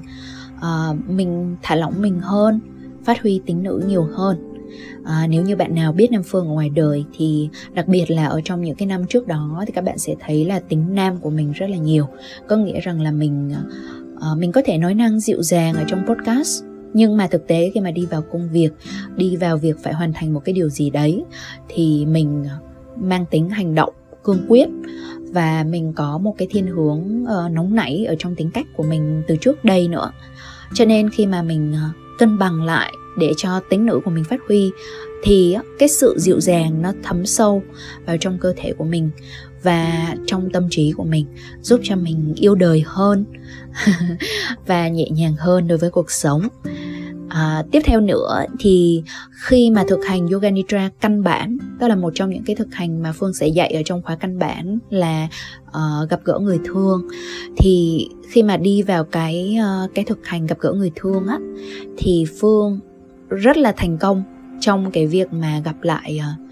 Uh, 0.57 1.11
mình 1.11 1.57
thả 1.63 1.75
lỏng 1.75 2.03
mình 2.03 2.21
hơn 2.21 2.61
phát 3.05 3.23
huy 3.23 3.41
tính 3.47 3.63
nữ 3.63 3.83
nhiều 3.87 4.03
hơn 4.03 4.50
à, 5.05 5.27
nếu 5.31 5.43
như 5.43 5.57
bạn 5.57 5.75
nào 5.75 5.93
biết 5.93 6.13
nam 6.13 6.23
phương 6.23 6.49
ở 6.49 6.53
ngoài 6.53 6.71
đời 6.71 7.05
thì 7.17 7.49
đặc 7.75 7.89
biệt 7.89 8.11
là 8.11 8.27
ở 8.27 8.41
trong 8.45 8.63
những 8.63 8.77
cái 8.77 8.87
năm 8.87 9.07
trước 9.09 9.27
đó 9.27 9.65
thì 9.67 9.73
các 9.73 9.85
bạn 9.85 9.99
sẽ 9.99 10.15
thấy 10.21 10.45
là 10.45 10.61
tính 10.61 10.95
nam 10.95 11.17
của 11.21 11.31
mình 11.31 11.53
rất 11.53 11.71
là 11.71 11.77
nhiều. 11.77 12.07
Có 12.49 12.57
nghĩa 12.57 12.81
rằng 12.81 13.01
là 13.01 13.11
mình 13.11 13.53
à, 14.21 14.29
mình 14.37 14.53
có 14.53 14.63
thể 14.65 14.79
nói 14.79 14.95
năng 14.95 15.21
dịu 15.21 15.43
dàng 15.43 15.75
ở 15.75 15.85
trong 15.89 16.07
podcast 16.07 16.65
nhưng 16.93 17.17
mà 17.17 17.27
thực 17.27 17.47
tế 17.47 17.71
khi 17.75 17.81
mà 17.81 17.91
đi 17.91 18.07
vào 18.07 18.23
công 18.23 18.49
việc 18.49 18.71
đi 19.17 19.37
vào 19.37 19.57
việc 19.57 19.77
phải 19.83 19.93
hoàn 19.93 20.13
thành 20.13 20.35
một 20.35 20.41
cái 20.45 20.53
điều 20.53 20.69
gì 20.69 20.91
đấy 20.91 21.25
thì 21.69 22.07
mình 22.07 22.45
mang 22.97 23.25
tính 23.31 23.51
hành 23.51 23.75
động 23.75 23.93
cương 24.25 24.45
quyết 24.49 24.69
và 25.33 25.65
mình 25.65 25.93
có 25.93 26.19
một 26.19 26.35
cái 26.39 26.49
thiên 26.51 26.67
hướng 26.67 27.23
uh, 27.23 27.53
nóng 27.53 27.75
nảy 27.75 28.05
ở 28.05 28.15
trong 28.19 28.35
tính 28.35 28.51
cách 28.51 28.67
của 28.77 28.83
mình 28.83 29.23
từ 29.29 29.37
trước 29.37 29.65
đây 29.65 29.89
nữa. 29.89 30.13
Cho 30.75 30.85
nên 30.85 31.11
khi 31.11 31.27
mà 31.27 31.43
mình 31.43 31.73
uh, 31.73 32.19
cân 32.19 32.39
bằng 32.39 32.63
lại 32.63 32.93
để 33.21 33.33
cho 33.37 33.61
tính 33.61 33.87
nữ 33.87 34.01
của 34.05 34.11
mình 34.11 34.25
phát 34.25 34.41
huy 34.49 34.71
thì 35.23 35.57
cái 35.79 35.89
sự 35.89 36.15
dịu 36.19 36.41
dàng 36.41 36.83
nó 36.83 36.93
thấm 37.03 37.27
sâu 37.27 37.63
vào 38.07 38.17
trong 38.17 38.39
cơ 38.39 38.53
thể 38.57 38.73
của 38.73 38.85
mình 38.85 39.11
và 39.63 40.15
trong 40.27 40.51
tâm 40.51 40.67
trí 40.71 40.93
của 40.93 41.05
mình 41.05 41.27
giúp 41.61 41.81
cho 41.83 41.97
mình 41.97 42.35
yêu 42.37 42.55
đời 42.55 42.83
hơn 42.87 43.25
và 44.67 44.89
nhẹ 44.89 45.09
nhàng 45.11 45.35
hơn 45.39 45.69
đối 45.69 45.79
với 45.79 45.91
cuộc 45.91 46.11
sống. 46.11 46.49
À, 47.29 47.65
tiếp 47.73 47.81
theo 47.85 48.01
nữa 48.01 48.45
thì 48.61 49.03
khi 49.43 49.71
mà 49.71 49.85
thực 49.89 50.05
hành 50.07 50.29
yoga 50.29 50.51
nidra 50.51 50.91
căn 51.01 51.23
bản 51.23 51.59
đó 51.79 51.89
là 51.89 51.95
một 51.95 52.13
trong 52.15 52.31
những 52.31 52.45
cái 52.47 52.57
thực 52.57 52.75
hành 52.75 53.03
mà 53.03 53.13
phương 53.13 53.35
sẽ 53.35 53.49
dạy 53.49 53.73
ở 53.73 53.83
trong 53.85 54.03
khóa 54.03 54.17
căn 54.17 54.39
bản 54.39 54.79
là 54.91 55.29
uh, 55.69 56.11
gặp 56.11 56.21
gỡ 56.25 56.39
người 56.39 56.59
thương. 56.65 57.09
Thì 57.59 58.07
khi 58.31 58.43
mà 58.43 58.57
đi 58.57 58.83
vào 58.83 59.05
cái 59.05 59.57
uh, 59.85 59.95
cái 59.95 60.05
thực 60.05 60.27
hành 60.27 60.47
gặp 60.47 60.59
gỡ 60.59 60.73
người 60.73 60.91
thương 60.95 61.27
á 61.27 61.39
thì 61.99 62.25
phương 62.41 62.81
rất 63.31 63.57
là 63.57 63.73
thành 63.77 63.99
công 63.99 64.23
trong 64.61 64.91
cái 64.91 65.07
việc 65.07 65.33
mà 65.33 65.61
gặp 65.65 65.77
lại 65.83 66.21
uh, 66.21 66.51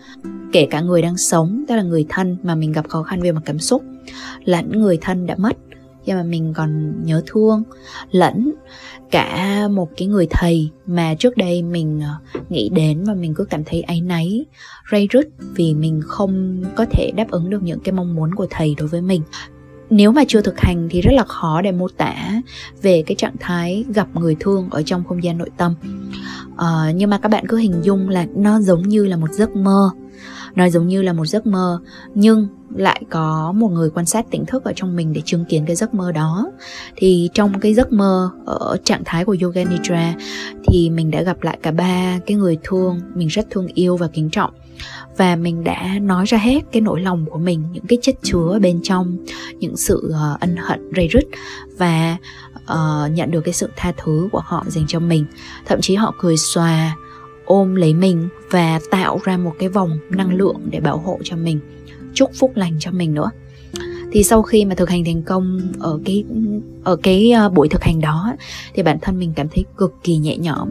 kể 0.53 0.67
cả 0.71 0.81
người 0.81 1.03
đang 1.03 1.17
sống 1.17 1.65
tức 1.69 1.77
là 1.77 1.83
người 1.83 2.07
thân 2.09 2.37
mà 2.43 2.55
mình 2.55 2.73
gặp 2.73 2.89
khó 2.89 3.03
khăn 3.03 3.21
về 3.21 3.33
mặt 3.33 3.43
cảm 3.45 3.59
xúc 3.59 3.83
lẫn 4.45 4.81
người 4.81 4.99
thân 5.01 5.27
đã 5.27 5.35
mất 5.39 5.57
nhưng 6.09 6.17
mà 6.17 6.23
mình 6.23 6.53
còn 6.57 6.95
nhớ 7.05 7.23
thương 7.27 7.63
lẫn 8.11 8.53
cả 9.11 9.69
một 9.69 9.89
cái 9.97 10.09
người 10.09 10.27
thầy 10.31 10.71
mà 10.87 11.15
trước 11.15 11.37
đây 11.37 11.63
mình 11.63 12.01
ờ, 12.01 12.41
nghĩ 12.49 12.69
đến 12.69 13.05
và 13.05 13.15
mình 13.15 13.35
cứ 13.35 13.45
cảm 13.45 13.65
thấy 13.65 13.83
áy 13.83 14.01
náy 14.01 14.45
ray 14.93 15.09
rứt 15.11 15.29
vì 15.55 15.75
mình 15.75 16.01
không 16.05 16.65
có 16.77 16.87
thể 16.91 17.11
đáp 17.17 17.31
ứng 17.31 17.51
được 17.51 17.63
những 17.63 17.81
cái 17.81 17.93
mong 17.93 18.15
muốn 18.15 18.35
của 18.35 18.47
thầy 18.51 18.75
đối 18.79 18.89
với 18.89 19.03
mình 19.03 19.23
nếu 19.91 20.13
mà 20.13 20.25
chưa 20.29 20.41
thực 20.41 20.61
hành 20.61 20.89
thì 20.91 21.01
rất 21.01 21.13
là 21.15 21.25
khó 21.25 21.63
để 21.63 21.73
mô 21.73 21.89
tả 21.89 22.15
về 22.83 23.03
cái 23.07 23.15
trạng 23.15 23.37
thái 23.41 23.85
gặp 23.95 24.09
người 24.15 24.37
thương 24.41 24.69
ở 24.71 24.83
trong 24.83 25.05
không 25.05 25.25
gian 25.25 25.39
nội 25.39 25.51
tâm. 25.57 25.75
Uh, 26.55 26.95
nhưng 26.95 27.11
mà 27.11 27.19
các 27.19 27.29
bạn 27.29 27.47
cứ 27.49 27.57
hình 27.57 27.81
dung 27.83 28.09
là 28.09 28.27
nó 28.37 28.61
giống 28.61 28.89
như 28.89 29.05
là 29.07 29.17
một 29.17 29.33
giấc 29.33 29.57
mơ. 29.57 29.91
Nó 30.55 30.69
giống 30.69 30.87
như 30.87 31.03
là 31.03 31.13
một 31.13 31.27
giấc 31.27 31.47
mơ 31.47 31.81
nhưng 32.15 32.49
lại 32.77 33.03
có 33.11 33.53
một 33.53 33.69
người 33.69 33.91
quan 33.91 34.07
sát 34.07 34.31
tỉnh 34.31 34.47
thức 34.47 34.65
ở 34.65 34.73
trong 34.77 34.97
mình 34.97 35.13
để 35.13 35.21
chứng 35.25 35.45
kiến 35.45 35.65
cái 35.67 35.77
giấc 35.77 35.95
mơ 35.95 36.13
đó. 36.13 36.51
Thì 36.97 37.31
trong 37.35 37.61
cái 37.61 37.75
giấc 37.75 37.93
mơ 37.93 38.31
ở 38.47 38.77
trạng 38.85 39.03
thái 39.05 39.25
của 39.25 39.37
yoga 39.43 39.65
nidra 39.65 40.15
thì 40.67 40.91
mình 40.91 41.11
đã 41.11 41.23
gặp 41.23 41.43
lại 41.43 41.59
cả 41.63 41.71
ba 41.71 42.19
cái 42.27 42.37
người 42.37 42.59
thương 42.63 43.01
mình 43.15 43.29
rất 43.29 43.47
thương 43.51 43.67
yêu 43.67 43.97
và 43.97 44.09
kính 44.09 44.31
trọng 44.31 44.51
và 45.17 45.37
mình 45.37 45.65
đã 45.65 45.99
nói 46.01 46.25
ra 46.27 46.39
hết 46.39 46.61
cái 46.73 46.81
nỗi 46.81 47.01
lòng 47.01 47.27
của 47.31 47.39
mình 47.39 47.65
những 47.73 47.87
cái 47.89 47.99
chất 48.03 48.15
chứa 48.23 48.59
bên 48.63 48.81
trong 48.83 49.17
những 49.59 49.77
sự 49.77 50.13
uh, 50.15 50.41
ân 50.41 50.57
hận 50.57 50.93
rây 50.97 51.09
rứt 51.09 51.25
và 51.79 52.17
uh, 52.55 53.13
nhận 53.13 53.31
được 53.31 53.41
cái 53.41 53.55
sự 53.55 53.71
tha 53.77 53.93
thứ 53.97 54.29
của 54.33 54.43
họ 54.45 54.65
dành 54.69 54.85
cho 54.89 55.01
mình. 55.01 55.27
Thậm 55.67 55.81
chí 55.81 55.95
họ 55.95 56.15
cười 56.19 56.37
xòa 56.37 56.97
ôm 57.45 57.75
lấy 57.75 57.95
mình 57.95 58.29
và 58.51 58.81
tạo 58.91 59.21
ra 59.25 59.37
một 59.37 59.55
cái 59.59 59.69
vòng 59.69 59.99
năng 60.11 60.35
lượng 60.35 60.61
để 60.71 60.81
bảo 60.81 60.99
hộ 60.99 61.19
cho 61.25 61.37
mình 61.37 61.61
chúc 62.15 62.31
phúc 62.35 62.53
lành 62.55 62.77
cho 62.81 62.91
mình 62.91 63.15
nữa 63.15 63.31
thì 64.13 64.23
sau 64.23 64.43
khi 64.43 64.65
mà 64.65 64.75
thực 64.75 64.91
hành 64.91 65.05
thành 65.05 65.23
công 65.23 65.61
ở 65.79 65.99
cái 66.05 66.25
ở 66.85 66.97
cái 66.97 67.31
ờ, 67.31 67.49
buổi 67.49 67.69
thực 67.69 67.83
hành 67.83 68.01
đó, 68.01 68.33
thì 68.75 68.83
bản 68.83 68.99
thân 69.03 69.19
mình 69.19 69.33
cảm 69.37 69.49
thấy 69.49 69.65
cực 69.77 69.95
kỳ 70.05 70.17
nhẹ 70.17 70.37
nhõm. 70.37 70.69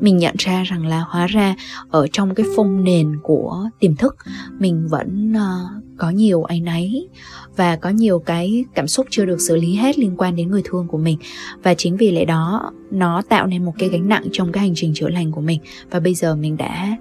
Mình 0.00 0.16
nhận 0.16 0.34
ra 0.38 0.62
rằng 0.62 0.86
là 0.86 1.04
hóa 1.08 1.26
ra 1.26 1.54
ở 1.90 2.06
trong 2.12 2.34
cái 2.34 2.46
phong 2.56 2.84
nền 2.84 3.18
của 3.22 3.68
tiềm 3.80 3.96
thức, 3.96 4.16
mình 4.58 4.88
vẫn 4.90 5.32
ờ, 5.36 5.68
có 5.96 6.10
nhiều 6.10 6.42
áy 6.42 6.60
náy 6.60 7.08
và 7.56 7.76
có 7.76 7.90
nhiều 7.90 8.18
cái 8.18 8.64
cảm 8.74 8.88
xúc 8.88 9.06
chưa 9.10 9.24
được 9.24 9.40
xử 9.40 9.56
lý 9.56 9.74
hết 9.74 9.98
liên 9.98 10.14
quan 10.16 10.36
đến 10.36 10.50
người 10.50 10.62
thương 10.64 10.86
của 10.88 10.98
mình. 10.98 11.18
Và 11.62 11.74
chính 11.74 11.96
vì 11.96 12.12
lẽ 12.12 12.24
đó, 12.24 12.72
nó 12.90 13.22
tạo 13.28 13.46
nên 13.46 13.64
một 13.64 13.72
cái 13.78 13.88
gánh 13.88 14.08
nặng 14.08 14.24
trong 14.32 14.52
cái 14.52 14.60
hành 14.60 14.72
trình 14.74 14.94
chữa 14.94 15.08
lành 15.08 15.32
của 15.32 15.40
mình. 15.40 15.60
Và 15.90 16.00
bây 16.00 16.14
giờ 16.14 16.34
mình 16.34 16.56
đã 16.56 16.96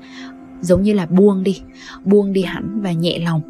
giống 0.61 0.83
như 0.83 0.93
là 0.93 1.05
buông 1.05 1.43
đi 1.43 1.61
buông 2.05 2.33
đi 2.33 2.41
hẳn 2.41 2.81
và 2.81 2.91
nhẹ 2.91 3.19
lòng 3.19 3.41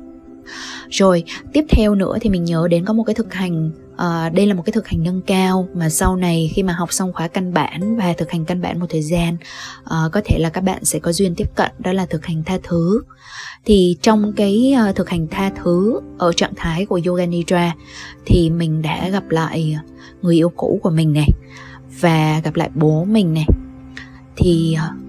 rồi 0.89 1.23
tiếp 1.53 1.65
theo 1.69 1.95
nữa 1.95 2.17
thì 2.21 2.29
mình 2.29 2.43
nhớ 2.43 2.67
đến 2.69 2.85
có 2.85 2.93
một 2.93 3.03
cái 3.03 3.15
thực 3.15 3.33
hành 3.33 3.71
uh, 3.93 4.33
đây 4.33 4.47
là 4.47 4.53
một 4.53 4.63
cái 4.65 4.73
thực 4.73 4.87
hành 4.87 5.03
nâng 5.03 5.21
cao 5.21 5.67
mà 5.73 5.89
sau 5.89 6.15
này 6.15 6.51
khi 6.53 6.63
mà 6.63 6.73
học 6.73 6.93
xong 6.93 7.13
khóa 7.13 7.27
căn 7.27 7.53
bản 7.53 7.97
và 7.97 8.13
thực 8.17 8.31
hành 8.31 8.45
căn 8.45 8.61
bản 8.61 8.79
một 8.79 8.85
thời 8.89 9.01
gian 9.01 9.37
uh, 9.83 10.11
có 10.11 10.21
thể 10.25 10.39
là 10.39 10.49
các 10.49 10.61
bạn 10.61 10.85
sẽ 10.85 10.99
có 10.99 11.11
duyên 11.11 11.35
tiếp 11.35 11.49
cận 11.55 11.71
đó 11.79 11.93
là 11.93 12.05
thực 12.05 12.25
hành 12.25 12.43
tha 12.43 12.57
thứ. 12.63 13.01
Thì 13.65 13.97
trong 14.01 14.33
cái 14.33 14.73
uh, 14.89 14.95
thực 14.95 15.09
hành 15.09 15.27
tha 15.27 15.51
thứ 15.63 15.99
ở 16.17 16.33
trạng 16.33 16.55
thái 16.55 16.85
của 16.85 16.99
yoga 17.05 17.25
nidra 17.25 17.75
thì 18.25 18.49
mình 18.49 18.81
đã 18.81 19.09
gặp 19.09 19.29
lại 19.29 19.77
người 20.21 20.35
yêu 20.35 20.49
cũ 20.49 20.79
của 20.83 20.89
mình 20.89 21.13
này 21.13 21.29
và 21.99 22.41
gặp 22.43 22.55
lại 22.55 22.69
bố 22.75 23.05
mình 23.05 23.33
này. 23.33 23.45
Thì 24.35 24.75
uh, 24.77 25.03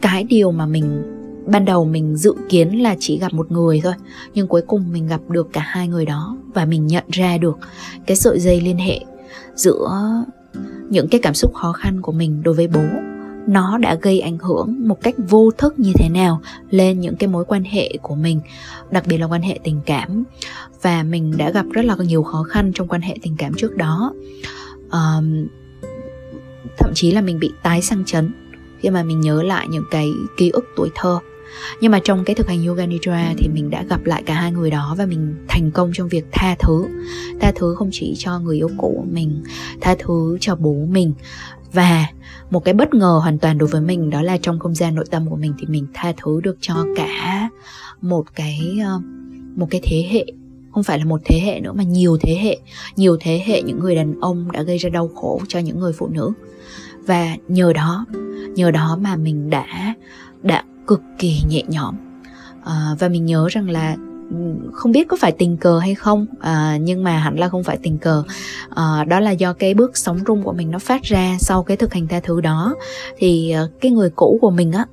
cái 0.00 0.24
điều 0.24 0.52
mà 0.52 0.66
mình 0.66 1.02
ban 1.46 1.64
đầu 1.64 1.84
mình 1.84 2.16
dự 2.16 2.34
kiến 2.48 2.82
là 2.82 2.96
chỉ 3.00 3.18
gặp 3.18 3.32
một 3.32 3.52
người 3.52 3.80
thôi 3.84 3.94
nhưng 4.34 4.48
cuối 4.48 4.62
cùng 4.66 4.92
mình 4.92 5.06
gặp 5.06 5.20
được 5.28 5.48
cả 5.52 5.60
hai 5.60 5.88
người 5.88 6.06
đó 6.06 6.36
và 6.54 6.64
mình 6.64 6.86
nhận 6.86 7.04
ra 7.10 7.38
được 7.38 7.58
cái 8.06 8.16
sợi 8.16 8.40
dây 8.40 8.60
liên 8.60 8.78
hệ 8.78 9.00
giữa 9.54 10.24
những 10.88 11.08
cái 11.08 11.20
cảm 11.20 11.34
xúc 11.34 11.54
khó 11.54 11.72
khăn 11.72 12.02
của 12.02 12.12
mình 12.12 12.42
đối 12.42 12.54
với 12.54 12.68
bố. 12.68 12.84
Nó 13.46 13.78
đã 13.78 13.94
gây 13.94 14.20
ảnh 14.20 14.38
hưởng 14.38 14.88
một 14.88 15.02
cách 15.02 15.14
vô 15.28 15.50
thức 15.58 15.78
như 15.78 15.92
thế 15.94 16.08
nào 16.08 16.40
lên 16.70 17.00
những 17.00 17.16
cái 17.16 17.28
mối 17.28 17.44
quan 17.44 17.64
hệ 17.64 17.90
của 18.02 18.14
mình 18.14 18.40
đặc 18.90 19.04
biệt 19.06 19.18
là 19.18 19.26
quan 19.26 19.42
hệ 19.42 19.58
tình 19.64 19.80
cảm. 19.86 20.24
Và 20.82 21.02
mình 21.02 21.34
đã 21.36 21.50
gặp 21.50 21.66
rất 21.72 21.84
là 21.84 21.96
nhiều 21.98 22.22
khó 22.22 22.42
khăn 22.42 22.72
trong 22.74 22.88
quan 22.88 23.00
hệ 23.00 23.16
tình 23.22 23.36
cảm 23.38 23.54
trước 23.54 23.76
đó. 23.76 24.12
Um, 24.90 25.46
thậm 26.78 26.90
chí 26.94 27.10
là 27.10 27.20
mình 27.20 27.38
bị 27.38 27.50
tái 27.62 27.82
sang 27.82 28.04
chấn 28.04 28.32
khi 28.78 28.90
mà 28.90 29.02
mình 29.02 29.20
nhớ 29.20 29.42
lại 29.42 29.66
những 29.70 29.84
cái 29.90 30.12
ký 30.36 30.50
ức 30.50 30.64
tuổi 30.76 30.90
thơ 30.94 31.18
nhưng 31.80 31.92
mà 31.92 32.00
trong 32.04 32.24
cái 32.24 32.34
thực 32.34 32.48
hành 32.48 32.66
yoga 32.66 32.86
nidra 32.86 33.32
thì 33.38 33.48
mình 33.48 33.70
đã 33.70 33.82
gặp 33.82 34.04
lại 34.04 34.22
cả 34.26 34.34
hai 34.34 34.52
người 34.52 34.70
đó 34.70 34.94
và 34.98 35.06
mình 35.06 35.34
thành 35.48 35.70
công 35.70 35.90
trong 35.94 36.08
việc 36.08 36.24
tha 36.32 36.56
thứ. 36.58 36.86
Tha 37.40 37.52
thứ 37.54 37.74
không 37.74 37.88
chỉ 37.92 38.14
cho 38.18 38.38
người 38.38 38.56
yêu 38.56 38.70
cũ 38.76 39.04
mình, 39.12 39.42
tha 39.80 39.94
thứ 39.98 40.38
cho 40.40 40.56
bố 40.56 40.74
mình. 40.74 41.14
Và 41.72 42.06
một 42.50 42.64
cái 42.64 42.74
bất 42.74 42.94
ngờ 42.94 43.20
hoàn 43.22 43.38
toàn 43.38 43.58
đối 43.58 43.68
với 43.68 43.80
mình 43.80 44.10
đó 44.10 44.22
là 44.22 44.38
trong 44.42 44.58
không 44.58 44.74
gian 44.74 44.94
nội 44.94 45.04
tâm 45.10 45.30
của 45.30 45.36
mình 45.36 45.54
thì 45.58 45.66
mình 45.66 45.86
tha 45.94 46.12
thứ 46.16 46.40
được 46.40 46.56
cho 46.60 46.74
cả 46.96 47.48
một 48.00 48.24
cái 48.34 48.78
ờ, 48.84 49.00
một 49.56 49.66
cái 49.70 49.80
thế 49.84 50.08
hệ. 50.10 50.26
Không 50.72 50.82
phải 50.82 50.98
là 50.98 51.04
một 51.04 51.20
thế 51.24 51.40
hệ 51.40 51.60
nữa 51.60 51.72
mà 51.72 51.82
nhiều 51.82 52.18
thế 52.20 52.34
hệ, 52.34 52.58
nhiều 52.96 53.16
thế 53.20 53.42
hệ 53.46 53.62
những 53.62 53.80
người 53.80 53.94
đàn 53.94 54.20
ông 54.20 54.52
đã 54.52 54.62
gây 54.62 54.78
ra 54.78 54.90
đau 54.90 55.08
khổ 55.08 55.40
cho 55.48 55.58
những 55.58 55.80
người 55.80 55.92
phụ 55.92 56.08
nữ. 56.08 56.32
Và 57.06 57.36
nhờ 57.48 57.72
đó 57.72 58.06
nhờ 58.54 58.70
đó 58.70 58.98
mà 59.00 59.16
mình 59.16 59.50
đã 59.50 59.94
đã 60.42 60.64
cực 60.86 61.02
kỳ 61.18 61.42
nhẹ 61.48 61.62
nhõm. 61.68 61.94
À, 62.64 62.90
và 62.98 63.08
mình 63.08 63.26
nhớ 63.26 63.48
rằng 63.50 63.70
là 63.70 63.96
ừ, 64.30 64.36
không 64.72 64.92
biết 64.92 65.08
có 65.08 65.16
phải 65.20 65.32
tình 65.32 65.56
cờ 65.56 65.78
hay 65.78 65.94
không 65.94 66.26
à, 66.40 66.78
nhưng 66.80 67.04
mà 67.04 67.18
hẳn 67.18 67.38
là 67.38 67.48
không 67.48 67.64
phải 67.64 67.78
tình 67.82 67.98
cờ. 67.98 68.22
À, 68.70 69.04
đó 69.04 69.20
là 69.20 69.30
do 69.30 69.52
cái 69.52 69.74
bước 69.74 69.96
sóng 69.96 70.18
rung 70.26 70.42
của 70.42 70.52
mình 70.52 70.70
nó 70.70 70.78
phát 70.78 71.02
ra 71.02 71.36
sau 71.40 71.62
cái 71.62 71.76
thực 71.76 71.94
hành 71.94 72.08
tha 72.08 72.20
thứ 72.20 72.40
đó. 72.40 72.74
Thì 73.16 73.50
à, 73.50 73.66
cái 73.80 73.92
người 73.92 74.10
cũ 74.10 74.38
của 74.40 74.50
mình 74.50 74.72
á 74.72 74.86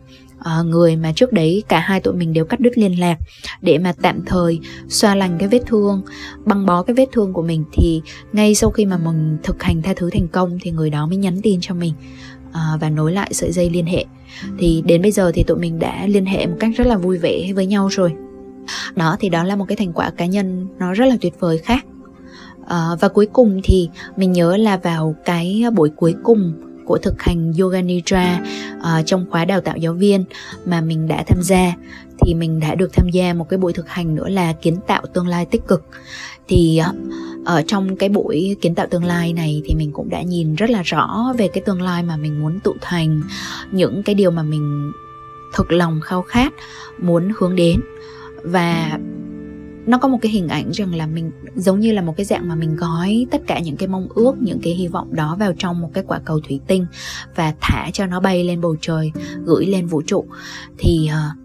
à, 0.43 0.61
người 0.61 0.95
mà 0.95 1.11
trước 1.15 1.33
đấy 1.33 1.63
cả 1.67 1.79
hai 1.79 1.99
tụi 1.99 2.13
mình 2.13 2.33
đều 2.33 2.45
cắt 2.45 2.59
đứt 2.59 2.77
liên 2.77 2.99
lạc 2.99 3.17
để 3.61 3.77
mà 3.77 3.93
tạm 4.01 4.25
thời 4.25 4.59
xoa 4.87 5.15
lành 5.15 5.37
cái 5.39 5.47
vết 5.47 5.61
thương 5.65 6.01
băng 6.45 6.65
bó 6.65 6.83
cái 6.83 6.93
vết 6.93 7.05
thương 7.11 7.33
của 7.33 7.41
mình 7.41 7.63
thì 7.73 8.01
ngay 8.33 8.55
sau 8.55 8.69
khi 8.71 8.85
mà 8.85 8.97
mình 8.97 9.37
thực 9.43 9.63
hành 9.63 9.81
tha 9.81 9.93
thứ 9.95 10.09
thành 10.09 10.27
công 10.27 10.57
thì 10.61 10.71
người 10.71 10.89
đó 10.89 11.07
mới 11.07 11.17
nhắn 11.17 11.41
tin 11.43 11.59
cho 11.61 11.75
mình 11.75 11.93
à, 12.51 12.77
và 12.81 12.89
nối 12.89 13.11
lại 13.11 13.33
sợi 13.33 13.51
dây 13.51 13.69
liên 13.69 13.85
hệ 13.85 14.05
thì 14.57 14.83
đến 14.85 15.01
bây 15.01 15.11
giờ 15.11 15.31
thì 15.33 15.43
tụi 15.43 15.57
mình 15.57 15.79
đã 15.79 16.05
liên 16.07 16.25
hệ 16.25 16.47
một 16.47 16.55
cách 16.59 16.71
rất 16.75 16.87
là 16.87 16.97
vui 16.97 17.17
vẻ 17.17 17.53
với 17.55 17.65
nhau 17.65 17.87
rồi. 17.87 18.13
Đó 18.95 19.17
thì 19.19 19.29
đó 19.29 19.43
là 19.43 19.55
một 19.55 19.65
cái 19.67 19.75
thành 19.75 19.93
quả 19.93 20.09
cá 20.09 20.25
nhân 20.25 20.67
nó 20.79 20.93
rất 20.93 21.05
là 21.05 21.17
tuyệt 21.21 21.33
vời 21.39 21.57
khác. 21.57 21.85
À, 22.67 22.87
và 22.99 23.07
cuối 23.07 23.25
cùng 23.33 23.61
thì 23.63 23.89
mình 24.17 24.31
nhớ 24.31 24.57
là 24.57 24.77
vào 24.77 25.15
cái 25.25 25.63
buổi 25.75 25.89
cuối 25.95 26.15
cùng 26.23 26.53
của 26.85 26.97
thực 26.97 27.21
hành 27.21 27.53
yoga 27.59 27.81
nidra 27.81 28.39
uh, 28.77 29.05
trong 29.05 29.25
khóa 29.31 29.45
đào 29.45 29.61
tạo 29.61 29.77
giáo 29.77 29.93
viên 29.93 30.23
mà 30.65 30.81
mình 30.81 31.07
đã 31.07 31.23
tham 31.27 31.41
gia 31.41 31.73
thì 32.19 32.33
mình 32.33 32.59
đã 32.59 32.75
được 32.75 32.93
tham 32.93 33.09
gia 33.09 33.33
một 33.33 33.49
cái 33.49 33.57
buổi 33.57 33.73
thực 33.73 33.89
hành 33.89 34.15
nữa 34.15 34.29
là 34.29 34.53
kiến 34.53 34.77
tạo 34.87 35.01
tương 35.13 35.27
lai 35.27 35.45
tích 35.45 35.67
cực. 35.67 35.85
Thì 36.47 36.81
uh, 36.89 36.95
ở 37.45 37.61
trong 37.67 37.95
cái 37.95 38.09
buổi 38.09 38.55
kiến 38.61 38.75
tạo 38.75 38.87
tương 38.87 39.03
lai 39.03 39.33
này 39.33 39.61
thì 39.65 39.75
mình 39.75 39.91
cũng 39.91 40.09
đã 40.09 40.21
nhìn 40.21 40.55
rất 40.55 40.69
là 40.69 40.81
rõ 40.81 41.33
về 41.37 41.47
cái 41.47 41.63
tương 41.65 41.81
lai 41.81 42.03
mà 42.03 42.17
mình 42.17 42.41
muốn 42.41 42.59
tụ 42.59 42.75
thành 42.81 43.21
những 43.71 44.03
cái 44.03 44.15
điều 44.15 44.31
mà 44.31 44.43
mình 44.43 44.91
thực 45.53 45.71
lòng 45.71 45.99
khao 46.01 46.21
khát 46.21 46.53
muốn 47.01 47.31
hướng 47.37 47.55
đến. 47.55 47.81
Và 48.43 48.99
nó 49.85 49.97
có 49.97 50.07
một 50.07 50.17
cái 50.21 50.31
hình 50.31 50.47
ảnh 50.47 50.71
rằng 50.71 50.95
là 50.95 51.07
mình 51.07 51.31
giống 51.55 51.79
như 51.79 51.91
là 51.91 52.01
một 52.01 52.13
cái 52.17 52.25
dạng 52.25 52.47
mà 52.47 52.55
mình 52.55 52.75
gói 52.75 53.27
tất 53.31 53.41
cả 53.47 53.59
những 53.59 53.77
cái 53.77 53.87
mong 53.87 54.07
ước 54.15 54.33
những 54.39 54.59
cái 54.63 54.73
hy 54.73 54.87
vọng 54.87 55.15
đó 55.15 55.35
vào 55.39 55.53
trong 55.57 55.81
một 55.81 55.89
cái 55.93 56.03
quả 56.07 56.19
cầu 56.25 56.39
thủy 56.39 56.59
tinh 56.67 56.85
và 57.35 57.53
thả 57.61 57.89
cho 57.93 58.05
nó 58.05 58.19
bay 58.19 58.43
lên 58.43 58.61
bầu 58.61 58.75
trời 58.81 59.11
gửi 59.45 59.65
lên 59.65 59.87
vũ 59.87 60.01
trụ. 60.01 60.25
Thì 60.77 61.09
uh, 61.09 61.40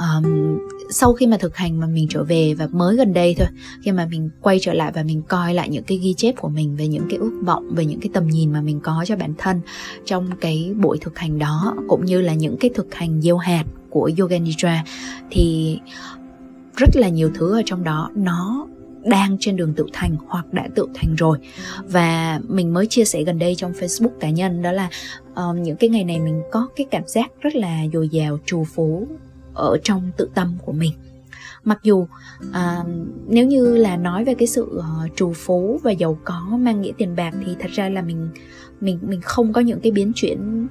um, 0.00 0.58
sau 0.90 1.12
khi 1.12 1.26
mà 1.26 1.36
thực 1.36 1.56
hành 1.56 1.80
mà 1.80 1.86
mình 1.86 2.06
trở 2.10 2.24
về 2.24 2.54
và 2.54 2.68
mới 2.72 2.96
gần 2.96 3.12
đây 3.12 3.34
thôi 3.38 3.48
khi 3.82 3.92
mà 3.92 4.06
mình 4.10 4.30
quay 4.40 4.58
trở 4.60 4.72
lại 4.72 4.92
và 4.94 5.02
mình 5.02 5.22
coi 5.28 5.54
lại 5.54 5.68
những 5.68 5.84
cái 5.84 5.98
ghi 5.98 6.14
chép 6.14 6.34
của 6.38 6.48
mình 6.48 6.76
về 6.76 6.88
những 6.88 7.06
cái 7.10 7.18
ước 7.18 7.40
vọng 7.44 7.74
về 7.74 7.84
những 7.84 8.00
cái 8.00 8.10
tầm 8.14 8.26
nhìn 8.26 8.52
mà 8.52 8.60
mình 8.60 8.80
có 8.80 9.04
cho 9.06 9.16
bản 9.16 9.34
thân 9.38 9.60
trong 10.04 10.30
cái 10.40 10.72
buổi 10.80 10.98
thực 11.00 11.18
hành 11.18 11.38
đó 11.38 11.74
cũng 11.88 12.04
như 12.04 12.20
là 12.20 12.34
những 12.34 12.56
cái 12.56 12.70
thực 12.74 12.94
hành 12.94 13.20
gieo 13.22 13.36
hạt 13.36 13.64
của 13.90 14.10
yoga 14.18 14.38
nidra 14.38 14.84
thì 15.30 15.78
rất 16.76 16.96
là 16.96 17.08
nhiều 17.08 17.30
thứ 17.34 17.58
ở 17.58 17.62
trong 17.66 17.84
đó 17.84 18.10
nó 18.14 18.66
đang 19.04 19.36
trên 19.40 19.56
đường 19.56 19.74
tự 19.74 19.86
thành 19.92 20.16
hoặc 20.26 20.52
đã 20.52 20.68
tự 20.74 20.86
thành 20.94 21.14
rồi. 21.14 21.38
Và 21.84 22.40
mình 22.48 22.72
mới 22.74 22.86
chia 22.86 23.04
sẻ 23.04 23.22
gần 23.22 23.38
đây 23.38 23.54
trong 23.54 23.72
Facebook 23.72 24.18
cá 24.20 24.30
nhân 24.30 24.62
đó 24.62 24.72
là 24.72 24.90
uh, 25.32 25.56
những 25.56 25.76
cái 25.76 25.90
ngày 25.90 26.04
này 26.04 26.20
mình 26.20 26.42
có 26.52 26.68
cái 26.76 26.86
cảm 26.90 27.02
giác 27.06 27.30
rất 27.40 27.54
là 27.54 27.82
dồi 27.92 28.08
dào 28.08 28.38
trù 28.46 28.64
phú 28.64 29.08
ở 29.54 29.78
trong 29.82 30.10
tự 30.16 30.30
tâm 30.34 30.56
của 30.64 30.72
mình. 30.72 30.92
Mặc 31.64 31.78
dù 31.82 32.06
uh, 32.50 32.86
nếu 33.28 33.46
như 33.46 33.76
là 33.76 33.96
nói 33.96 34.24
về 34.24 34.34
cái 34.34 34.46
sự 34.48 34.62
uh, 34.76 35.16
trù 35.16 35.32
phú 35.32 35.80
và 35.82 35.90
giàu 35.90 36.18
có 36.24 36.40
mang 36.60 36.80
nghĩa 36.80 36.92
tiền 36.98 37.16
bạc 37.16 37.34
thì 37.46 37.56
thật 37.60 37.70
ra 37.70 37.88
là 37.88 38.02
mình 38.02 38.28
mình 38.80 38.98
mình 39.02 39.20
không 39.20 39.52
có 39.52 39.60
những 39.60 39.80
cái 39.80 39.92
biến 39.92 40.12
chuyển 40.14 40.66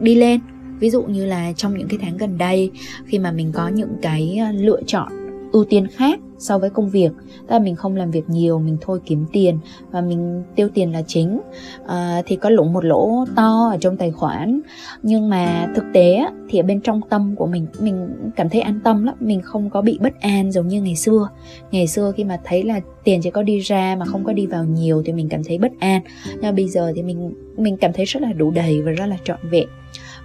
đi 0.00 0.14
lên. 0.14 0.40
Ví 0.78 0.90
dụ 0.90 1.02
như 1.02 1.26
là 1.26 1.52
trong 1.52 1.78
những 1.78 1.88
cái 1.88 1.98
tháng 2.02 2.16
gần 2.16 2.38
đây 2.38 2.70
khi 3.06 3.18
mà 3.18 3.32
mình 3.32 3.52
có 3.52 3.68
những 3.68 3.96
cái 4.02 4.38
ờ, 4.46 4.52
lựa 4.52 4.80
chọn 4.86 5.12
ưu 5.52 5.64
tiên 5.64 5.86
khác 5.86 6.20
so 6.40 6.58
với 6.58 6.70
công 6.70 6.90
việc 6.90 7.10
tức 7.46 7.52
là 7.54 7.58
mình 7.58 7.76
không 7.76 7.96
làm 7.96 8.10
việc 8.10 8.30
nhiều 8.30 8.58
mình 8.58 8.76
thôi 8.80 9.00
kiếm 9.06 9.26
tiền 9.32 9.58
và 9.90 10.00
mình 10.00 10.42
tiêu 10.56 10.68
tiền 10.74 10.92
là 10.92 11.02
chính. 11.06 11.40
À, 11.86 12.22
thì 12.26 12.36
có 12.36 12.50
lũng 12.50 12.72
một 12.72 12.84
lỗ 12.84 13.24
to 13.36 13.68
ở 13.72 13.76
trong 13.80 13.96
tài 13.96 14.10
khoản. 14.10 14.60
Nhưng 15.02 15.28
mà 15.28 15.72
thực 15.76 15.84
tế 15.94 16.26
thì 16.48 16.58
ở 16.58 16.62
bên 16.62 16.80
trong 16.80 17.00
tâm 17.10 17.36
của 17.36 17.46
mình 17.46 17.66
mình 17.80 18.08
cảm 18.36 18.48
thấy 18.48 18.60
an 18.60 18.80
tâm 18.84 19.04
lắm. 19.04 19.14
Mình 19.20 19.42
không 19.42 19.70
có 19.70 19.82
bị 19.82 19.98
bất 20.00 20.20
an 20.20 20.52
giống 20.52 20.68
như 20.68 20.82
ngày 20.82 20.96
xưa. 20.96 21.28
Ngày 21.70 21.86
xưa 21.86 22.12
khi 22.16 22.24
mà 22.24 22.40
thấy 22.44 22.62
là 22.62 22.80
tiền 23.04 23.20
chỉ 23.22 23.30
có 23.30 23.42
đi 23.42 23.58
ra 23.58 23.96
mà 23.98 24.06
không 24.06 24.24
có 24.24 24.32
đi 24.32 24.46
vào 24.46 24.64
nhiều 24.64 25.02
thì 25.06 25.12
mình 25.12 25.28
cảm 25.28 25.44
thấy 25.44 25.58
bất 25.58 25.72
an. 25.80 26.02
Nhưng 26.42 26.56
bây 26.56 26.68
giờ 26.68 26.92
thì 26.96 27.02
mình 27.02 27.34
mình 27.56 27.76
cảm 27.76 27.92
thấy 27.92 28.04
rất 28.04 28.22
là 28.22 28.32
đủ 28.32 28.50
đầy 28.50 28.82
và 28.82 28.90
rất 28.92 29.06
là 29.06 29.16
trọn 29.24 29.38
vẹn. 29.50 29.68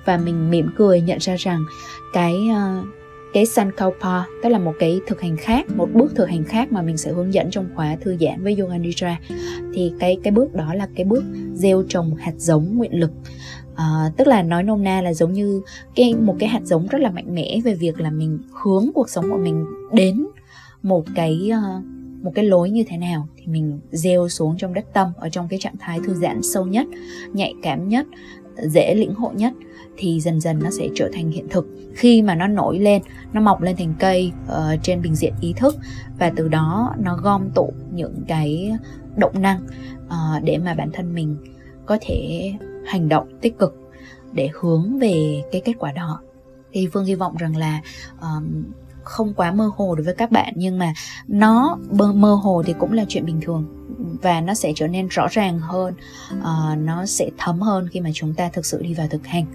Và 0.05 0.17
mình 0.17 0.51
mỉm 0.51 0.69
cười 0.77 1.01
nhận 1.01 1.17
ra 1.19 1.35
rằng 1.35 1.59
cái 2.13 2.33
uh, 2.33 2.87
cái 3.35 3.45
Sankalpa 3.45 4.23
tức 4.43 4.49
là 4.49 4.59
một 4.59 4.73
cái 4.79 4.99
thực 5.07 5.21
hành 5.21 5.37
khác 5.37 5.65
một 5.75 5.89
bước 5.93 6.15
thực 6.15 6.29
hành 6.29 6.43
khác 6.43 6.71
mà 6.71 6.81
mình 6.81 6.97
sẽ 6.97 7.11
hướng 7.11 7.33
dẫn 7.33 7.49
trong 7.51 7.69
khóa 7.75 7.95
thư 8.01 8.17
giãn 8.19 8.43
với 8.43 8.55
Yoga 8.59 8.77
Nidra. 8.77 9.19
Thì 9.73 9.91
cái 9.99 10.17
cái 10.23 10.31
bước 10.31 10.53
đó 10.53 10.73
là 10.73 10.87
cái 10.95 11.05
bước 11.05 11.23
gieo 11.53 11.83
trồng 11.89 12.15
hạt 12.15 12.33
giống 12.37 12.77
nguyện 12.77 12.99
lực. 12.99 13.11
À, 13.75 14.11
tức 14.17 14.27
là 14.27 14.43
nói 14.43 14.63
nôm 14.63 14.83
na 14.83 15.01
là 15.01 15.13
giống 15.13 15.33
như 15.33 15.61
cái 15.95 16.15
một 16.15 16.35
cái 16.39 16.49
hạt 16.49 16.61
giống 16.63 16.87
rất 16.87 17.01
là 17.01 17.11
mạnh 17.11 17.35
mẽ 17.35 17.59
về 17.63 17.75
việc 17.75 17.99
là 17.99 18.11
mình 18.11 18.39
hướng 18.63 18.89
cuộc 18.93 19.09
sống 19.09 19.31
của 19.31 19.37
mình 19.37 19.65
đến 19.93 20.25
một 20.83 21.05
cái 21.15 21.51
uh, 21.51 21.85
một 22.23 22.31
cái 22.35 22.45
lối 22.45 22.69
như 22.69 22.83
thế 22.87 22.97
nào. 22.97 23.27
Thì 23.37 23.47
mình 23.47 23.79
gieo 23.91 24.29
xuống 24.29 24.57
trong 24.57 24.73
đất 24.73 24.85
tâm 24.93 25.07
ở 25.17 25.29
trong 25.29 25.47
cái 25.47 25.59
trạng 25.59 25.77
thái 25.79 25.99
thư 26.05 26.13
giãn 26.13 26.41
sâu 26.43 26.65
nhất 26.65 26.87
nhạy 27.33 27.53
cảm 27.63 27.89
nhất 27.89 28.05
dễ 28.63 28.95
lĩnh 28.95 29.13
hội 29.13 29.33
nhất 29.35 29.53
thì 29.97 30.19
dần 30.19 30.39
dần 30.39 30.59
nó 30.63 30.69
sẽ 30.69 30.89
trở 30.95 31.09
thành 31.13 31.31
hiện 31.31 31.47
thực. 31.49 31.67
Khi 31.93 32.21
mà 32.21 32.35
nó 32.35 32.47
nổi 32.47 32.79
lên 32.79 33.01
nó 33.33 33.41
mọc 33.41 33.61
lên 33.61 33.75
thành 33.75 33.93
cây 33.99 34.31
uh, 34.45 34.79
trên 34.83 35.01
bình 35.01 35.15
diện 35.15 35.33
ý 35.41 35.53
thức 35.53 35.75
và 36.19 36.31
từ 36.35 36.47
đó 36.47 36.93
nó 36.99 37.17
gom 37.17 37.49
tụ 37.55 37.73
những 37.93 38.23
cái 38.27 38.71
động 39.15 39.41
năng 39.41 39.63
uh, 40.05 40.43
để 40.43 40.57
mà 40.57 40.73
bản 40.73 40.89
thân 40.93 41.13
mình 41.13 41.37
có 41.85 41.97
thể 42.01 42.51
hành 42.85 43.09
động 43.09 43.27
tích 43.41 43.57
cực 43.59 43.75
để 44.33 44.49
hướng 44.53 44.99
về 44.99 45.41
cái 45.51 45.61
kết 45.65 45.73
quả 45.79 45.91
đó. 45.91 46.21
Thì 46.73 46.87
phương 46.93 47.05
hy 47.05 47.15
vọng 47.15 47.35
rằng 47.37 47.55
là 47.55 47.81
um, 48.21 48.63
không 49.05 49.33
quá 49.33 49.51
mơ 49.51 49.71
hồ 49.75 49.95
đối 49.95 50.05
với 50.05 50.13
các 50.13 50.31
bạn 50.31 50.53
nhưng 50.55 50.79
mà 50.79 50.93
nó 51.27 51.77
mơ 52.15 52.33
hồ 52.33 52.63
thì 52.65 52.73
cũng 52.79 52.93
là 52.93 53.05
chuyện 53.07 53.25
bình 53.25 53.39
thường 53.41 53.65
và 54.21 54.41
nó 54.41 54.53
sẽ 54.53 54.73
trở 54.75 54.87
nên 54.87 55.07
rõ 55.07 55.27
ràng 55.31 55.59
hơn 55.59 55.93
uh, 56.39 56.77
nó 56.77 57.05
sẽ 57.05 57.29
thấm 57.37 57.61
hơn 57.61 57.87
khi 57.91 57.99
mà 57.99 58.09
chúng 58.13 58.33
ta 58.33 58.49
thực 58.53 58.65
sự 58.65 58.81
đi 58.81 58.93
vào 58.93 59.07
thực 59.07 59.27
hành. 59.27 59.45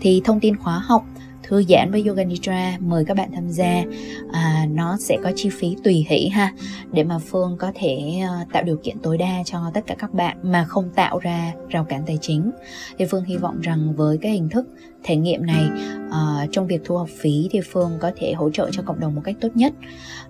Thì 0.00 0.22
thông 0.24 0.40
tin 0.40 0.56
khóa 0.56 0.78
học 0.78 1.04
thư 1.48 1.62
giãn 1.68 1.90
với 1.90 2.04
yoga 2.06 2.24
nidra 2.24 2.78
mời 2.80 3.04
các 3.04 3.16
bạn 3.16 3.30
tham 3.34 3.48
gia. 3.48 3.84
À, 4.32 4.66
nó 4.70 4.96
sẽ 5.00 5.18
có 5.24 5.32
chi 5.36 5.48
phí 5.48 5.76
tùy 5.84 6.06
hỷ 6.08 6.28
ha 6.28 6.52
để 6.92 7.04
mà 7.04 7.18
phương 7.18 7.56
có 7.58 7.72
thể 7.74 8.20
ờ, 8.28 8.36
tạo 8.52 8.62
điều 8.62 8.76
kiện 8.76 8.98
tối 8.98 9.18
đa 9.18 9.42
cho 9.44 9.58
tất 9.74 9.80
cả 9.86 9.94
các 9.98 10.14
bạn 10.14 10.36
mà 10.42 10.64
không 10.64 10.90
tạo 10.94 11.18
ra 11.18 11.52
rào 11.68 11.84
cản 11.84 12.02
tài 12.06 12.18
chính. 12.20 12.50
Thì 12.98 13.04
phương 13.10 13.24
hy 13.24 13.36
vọng 13.36 13.60
rằng 13.60 13.94
với 13.96 14.18
cái 14.18 14.32
hình 14.32 14.48
thức 14.48 14.66
thể 15.02 15.16
nghiệm 15.16 15.46
này 15.46 15.68
uh, 16.06 16.48
trong 16.52 16.66
việc 16.66 16.80
thu 16.84 16.96
học 16.96 17.08
phí 17.20 17.48
thì 17.50 17.60
phương 17.72 17.92
có 18.00 18.10
thể 18.16 18.32
hỗ 18.32 18.50
trợ 18.50 18.68
cho 18.72 18.82
cộng 18.86 19.00
đồng 19.00 19.14
một 19.14 19.22
cách 19.24 19.36
tốt 19.40 19.48
nhất. 19.54 19.72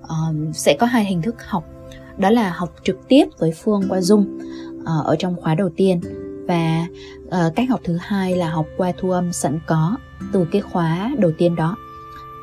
Uh, 0.02 0.56
sẽ 0.56 0.76
có 0.80 0.86
hai 0.86 1.04
hình 1.04 1.22
thức 1.22 1.34
học 1.46 1.64
đó 2.18 2.30
là 2.30 2.50
học 2.50 2.74
trực 2.84 3.08
tiếp 3.08 3.24
với 3.38 3.52
phương 3.52 3.82
qua 3.88 3.98
zoom 3.98 4.38
uh, 4.80 5.06
ở 5.06 5.16
trong 5.18 5.36
khóa 5.36 5.54
đầu 5.54 5.70
tiên 5.76 6.00
và 6.48 6.86
uh, 7.26 7.54
cách 7.56 7.70
học 7.70 7.80
thứ 7.84 7.98
hai 8.00 8.36
là 8.36 8.50
học 8.50 8.66
qua 8.76 8.92
thu 8.98 9.10
âm 9.10 9.32
sẵn 9.32 9.58
có 9.66 9.96
từ 10.32 10.46
cái 10.52 10.62
khóa 10.62 11.14
đầu 11.18 11.32
tiên 11.38 11.56
đó 11.56 11.76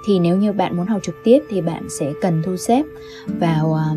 thì 0.06 0.20
nếu 0.20 0.38
như 0.38 0.54
bạn 0.54 0.78
muốn 0.78 0.88
học 0.88 1.02
trực 1.04 1.16
tiếp 1.24 1.40
thì 1.50 1.62
bạn 1.62 1.88
sẽ 2.00 2.14
cần 2.22 2.42
thu 2.46 2.58
xếp 2.58 2.84
vào 3.40 3.74
à, 3.74 3.96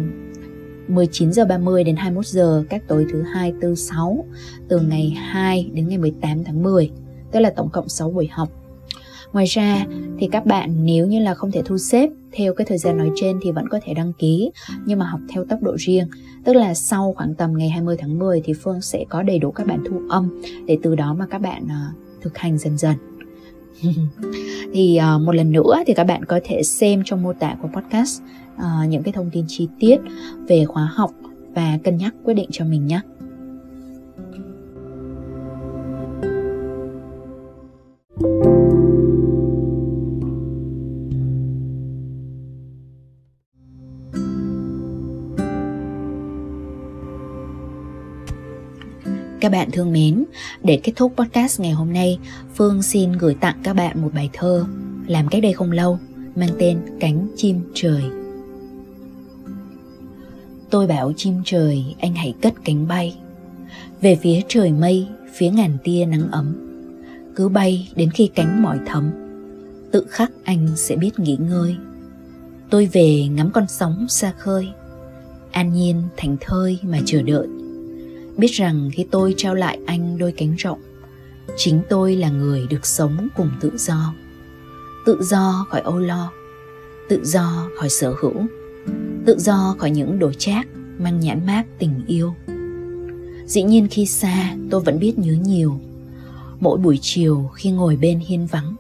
19 0.89 1.33
giờ 1.33 1.45
30 1.45 1.85
đến 1.85 1.97
21 1.97 2.27
giờ 2.27 2.65
các 2.71 2.83
tối 2.89 3.07
thứ 3.13 3.23
hai 3.23 3.53
tư 3.61 3.75
sáu 3.75 4.27
từ 4.69 4.81
ngày 4.81 5.11
2 5.11 5.71
đến 5.73 5.89
ngày 5.89 5.99
18 5.99 6.45
tháng 6.45 6.63
10 6.63 6.91
tức 7.33 7.41
là 7.41 7.51
tổng 7.51 7.71
cộng 7.71 7.89
6 7.89 8.11
buổi 8.11 8.27
học 8.27 8.49
Ngoài 9.35 9.47
ra 9.47 9.87
thì 10.19 10.29
các 10.33 10.47
bạn 10.47 10.85
nếu 10.85 11.07
như 11.07 11.21
là 11.21 11.35
không 11.35 11.51
thể 11.51 11.63
thu 11.65 11.79
xếp 11.79 12.11
theo 12.33 12.55
cái 12.55 12.67
thời 12.67 12.79
gian 12.79 12.99
nói 12.99 13.11
trên 13.17 13.39
thì 13.43 13.51
vẫn 13.53 13.69
có 13.69 13.81
thể 13.85 13.95
đăng 13.95 14.13
ký 14.13 14.51
nhưng 14.87 14.99
mà 14.99 15.07
học 15.07 15.21
theo 15.29 15.45
tốc 15.45 15.63
độ 15.63 15.77
riêng. 15.79 16.09
Tức 16.45 16.53
là 16.53 16.75
sau 16.75 17.15
khoảng 17.17 17.35
tầm 17.35 17.59
ngày 17.59 17.69
20 17.69 17.97
tháng 17.99 18.19
10 18.19 18.41
thì 18.45 18.53
Phương 18.53 18.81
sẽ 18.81 19.05
có 19.09 19.23
đầy 19.23 19.39
đủ 19.39 19.51
các 19.51 19.67
bạn 19.67 19.85
thu 19.89 20.01
âm 20.09 20.43
để 20.67 20.79
từ 20.83 20.95
đó 20.95 21.15
mà 21.15 21.27
các 21.27 21.39
bạn 21.39 21.65
uh, 21.65 22.23
thực 22.23 22.39
hành 22.39 22.59
dần 22.59 22.79
dần 22.79 22.95
thì 24.73 24.99
uh, 25.17 25.23
một 25.23 25.35
lần 25.35 25.53
nữa 25.53 25.83
thì 25.87 25.95
các 25.95 26.05
bạn 26.05 26.25
có 26.25 26.41
thể 26.45 26.63
xem 26.63 27.03
trong 27.05 27.23
mô 27.23 27.33
tả 27.33 27.57
của 27.63 27.69
podcast 27.69 28.23
uh, 28.57 28.89
những 28.89 29.03
cái 29.03 29.13
thông 29.13 29.31
tin 29.31 29.45
chi 29.49 29.69
tiết 29.79 29.97
về 30.49 30.65
khóa 30.65 30.91
học 30.95 31.11
và 31.55 31.79
cân 31.85 31.97
nhắc 31.97 32.15
quyết 32.25 32.35
định 32.35 32.49
cho 32.53 32.65
mình 32.65 32.87
nhé. 32.87 33.01
Các 49.45 49.51
bạn 49.51 49.71
thương 49.71 49.93
mến, 49.93 50.25
để 50.63 50.81
kết 50.83 50.93
thúc 50.97 51.13
podcast 51.17 51.61
ngày 51.61 51.73
hôm 51.73 51.93
nay, 51.93 52.19
Phương 52.55 52.83
xin 52.83 53.13
gửi 53.13 53.35
tặng 53.35 53.57
các 53.63 53.73
bạn 53.73 54.03
một 54.03 54.11
bài 54.15 54.31
thơ 54.33 54.65
làm 55.07 55.29
cách 55.29 55.43
đây 55.43 55.53
không 55.53 55.73
lâu, 55.73 55.99
mang 56.37 56.49
tên 56.59 56.79
Cánh 57.01 57.29
chim 57.37 57.61
trời. 57.75 58.03
Tôi 60.71 60.87
bảo 60.87 61.13
chim 61.17 61.35
trời 61.45 61.85
anh 62.01 62.15
hãy 62.15 62.35
cất 62.43 62.55
cánh 62.65 62.89
bay. 62.89 63.17
Về 64.01 64.19
phía 64.23 64.41
trời 64.49 64.73
mây, 64.73 65.09
phía 65.35 65.51
ngàn 65.51 65.77
tia 65.85 66.07
nắng 66.07 66.31
ấm. 66.31 66.55
Cứ 67.37 67.49
bay 67.49 67.89
đến 67.97 68.11
khi 68.11 68.31
cánh 68.35 68.63
mỏi 68.63 68.79
thấm 68.87 69.11
Tự 69.93 70.07
khắc 70.11 70.33
anh 70.45 70.69
sẽ 70.77 70.97
biết 70.97 71.19
nghỉ 71.19 71.37
ngơi. 71.41 71.77
Tôi 72.71 72.89
về 72.93 73.29
ngắm 73.29 73.51
con 73.51 73.65
sóng 73.69 74.07
xa 74.09 74.33
khơi 74.39 74.69
An 75.53 75.73
nhiên 75.73 76.03
thành 76.17 76.37
thơi 76.41 76.79
mà 76.83 76.99
chờ 77.07 77.23
đợi 77.23 77.49
biết 78.37 78.51
rằng 78.53 78.91
khi 78.93 79.07
tôi 79.11 79.35
trao 79.37 79.55
lại 79.55 79.79
anh 79.87 80.19
đôi 80.19 80.33
cánh 80.33 80.55
rộng, 80.59 80.81
chính 81.57 81.83
tôi 81.89 82.17
là 82.17 82.31
người 82.31 82.67
được 82.71 82.87
sống 82.87 83.29
cùng 83.37 83.51
tự 83.61 83.73
do. 83.77 84.15
Tự 85.07 85.23
do 85.23 85.67
khỏi 85.71 85.81
âu 85.81 85.99
lo, 85.99 86.33
tự 87.09 87.21
do 87.25 87.69
khỏi 87.79 87.89
sở 87.89 88.15
hữu, 88.21 88.47
tự 89.27 89.39
do 89.39 89.75
khỏi 89.79 89.91
những 89.91 90.19
đồ 90.19 90.33
chác 90.33 90.67
mang 90.99 91.21
nhãn 91.21 91.47
mát 91.47 91.65
tình 91.79 92.03
yêu. 92.07 92.35
Dĩ 93.47 93.63
nhiên 93.63 93.89
khi 93.91 94.07
xa, 94.07 94.57
tôi 94.71 94.81
vẫn 94.81 94.99
biết 94.99 95.19
nhớ 95.19 95.33
nhiều. 95.33 95.81
Mỗi 96.61 96.79
buổi 96.79 96.99
chiều 97.03 97.51
khi 97.55 97.71
ngồi 97.71 97.97
bên 97.97 98.19
hiên 98.19 98.47
vắng, 98.47 98.77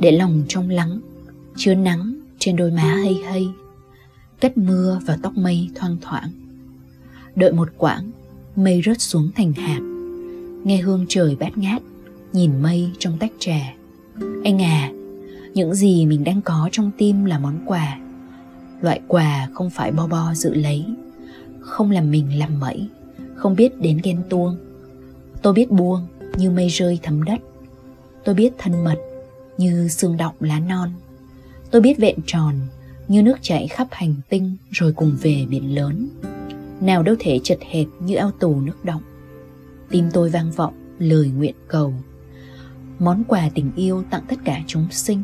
để 0.00 0.12
lòng 0.12 0.42
trong 0.48 0.70
lắng, 0.70 1.00
chứa 1.56 1.74
nắng 1.74 2.14
trên 2.38 2.56
đôi 2.56 2.70
má 2.70 2.82
hay 2.82 3.14
hay, 3.24 3.48
cất 4.40 4.58
mưa 4.58 5.00
vào 5.06 5.16
tóc 5.22 5.36
mây 5.36 5.70
thoang 5.74 5.96
thoảng, 6.00 6.30
đợi 7.36 7.52
một 7.52 7.68
quãng 7.78 8.10
mây 8.56 8.82
rớt 8.84 9.00
xuống 9.00 9.30
thành 9.36 9.52
hạt. 9.52 9.80
Nghe 10.64 10.76
hương 10.76 11.06
trời 11.08 11.36
bát 11.40 11.58
ngát, 11.58 11.82
nhìn 12.32 12.62
mây 12.62 12.90
trong 12.98 13.18
tách 13.18 13.32
trà. 13.38 13.74
Anh 14.44 14.62
à 14.62 14.92
những 15.54 15.74
gì 15.74 16.06
mình 16.06 16.24
đang 16.24 16.42
có 16.42 16.68
trong 16.72 16.90
tim 16.98 17.24
là 17.24 17.38
món 17.38 17.58
quà. 17.66 17.98
Loại 18.80 19.00
quà 19.08 19.48
không 19.52 19.70
phải 19.70 19.92
bo 19.92 20.06
bo 20.06 20.34
dự 20.34 20.54
lấy, 20.54 20.84
không 21.60 21.90
làm 21.90 22.10
mình 22.10 22.38
làm 22.38 22.60
mẩy, 22.60 22.88
không 23.34 23.56
biết 23.56 23.80
đến 23.80 24.00
ghen 24.02 24.22
tuông. 24.30 24.56
Tôi 25.42 25.52
biết 25.52 25.70
buông 25.70 26.06
như 26.36 26.50
mây 26.50 26.68
rơi 26.68 26.98
thấm 27.02 27.24
đất. 27.24 27.40
Tôi 28.24 28.34
biết 28.34 28.52
thân 28.58 28.84
mật 28.84 28.96
như 29.58 29.88
xương 29.88 30.16
động 30.16 30.34
lá 30.40 30.60
non. 30.60 30.90
Tôi 31.70 31.82
biết 31.82 31.98
vẹn 31.98 32.16
tròn 32.26 32.54
như 33.08 33.22
nước 33.22 33.38
chảy 33.42 33.68
khắp 33.68 33.88
hành 33.90 34.14
tinh 34.28 34.56
rồi 34.70 34.92
cùng 34.92 35.16
về 35.22 35.46
biển 35.48 35.74
lớn 35.74 36.08
nào 36.80 37.02
đâu 37.02 37.16
thể 37.18 37.40
chật 37.42 37.58
hẹp 37.70 37.86
như 38.00 38.14
ao 38.14 38.30
tù 38.30 38.60
nước 38.60 38.84
động. 38.84 39.02
Tim 39.90 40.08
tôi 40.12 40.30
vang 40.30 40.50
vọng, 40.50 40.74
lời 40.98 41.30
nguyện 41.36 41.54
cầu. 41.68 41.94
Món 42.98 43.24
quà 43.28 43.50
tình 43.54 43.70
yêu 43.76 44.02
tặng 44.10 44.22
tất 44.28 44.36
cả 44.44 44.60
chúng 44.66 44.86
sinh. 44.90 45.22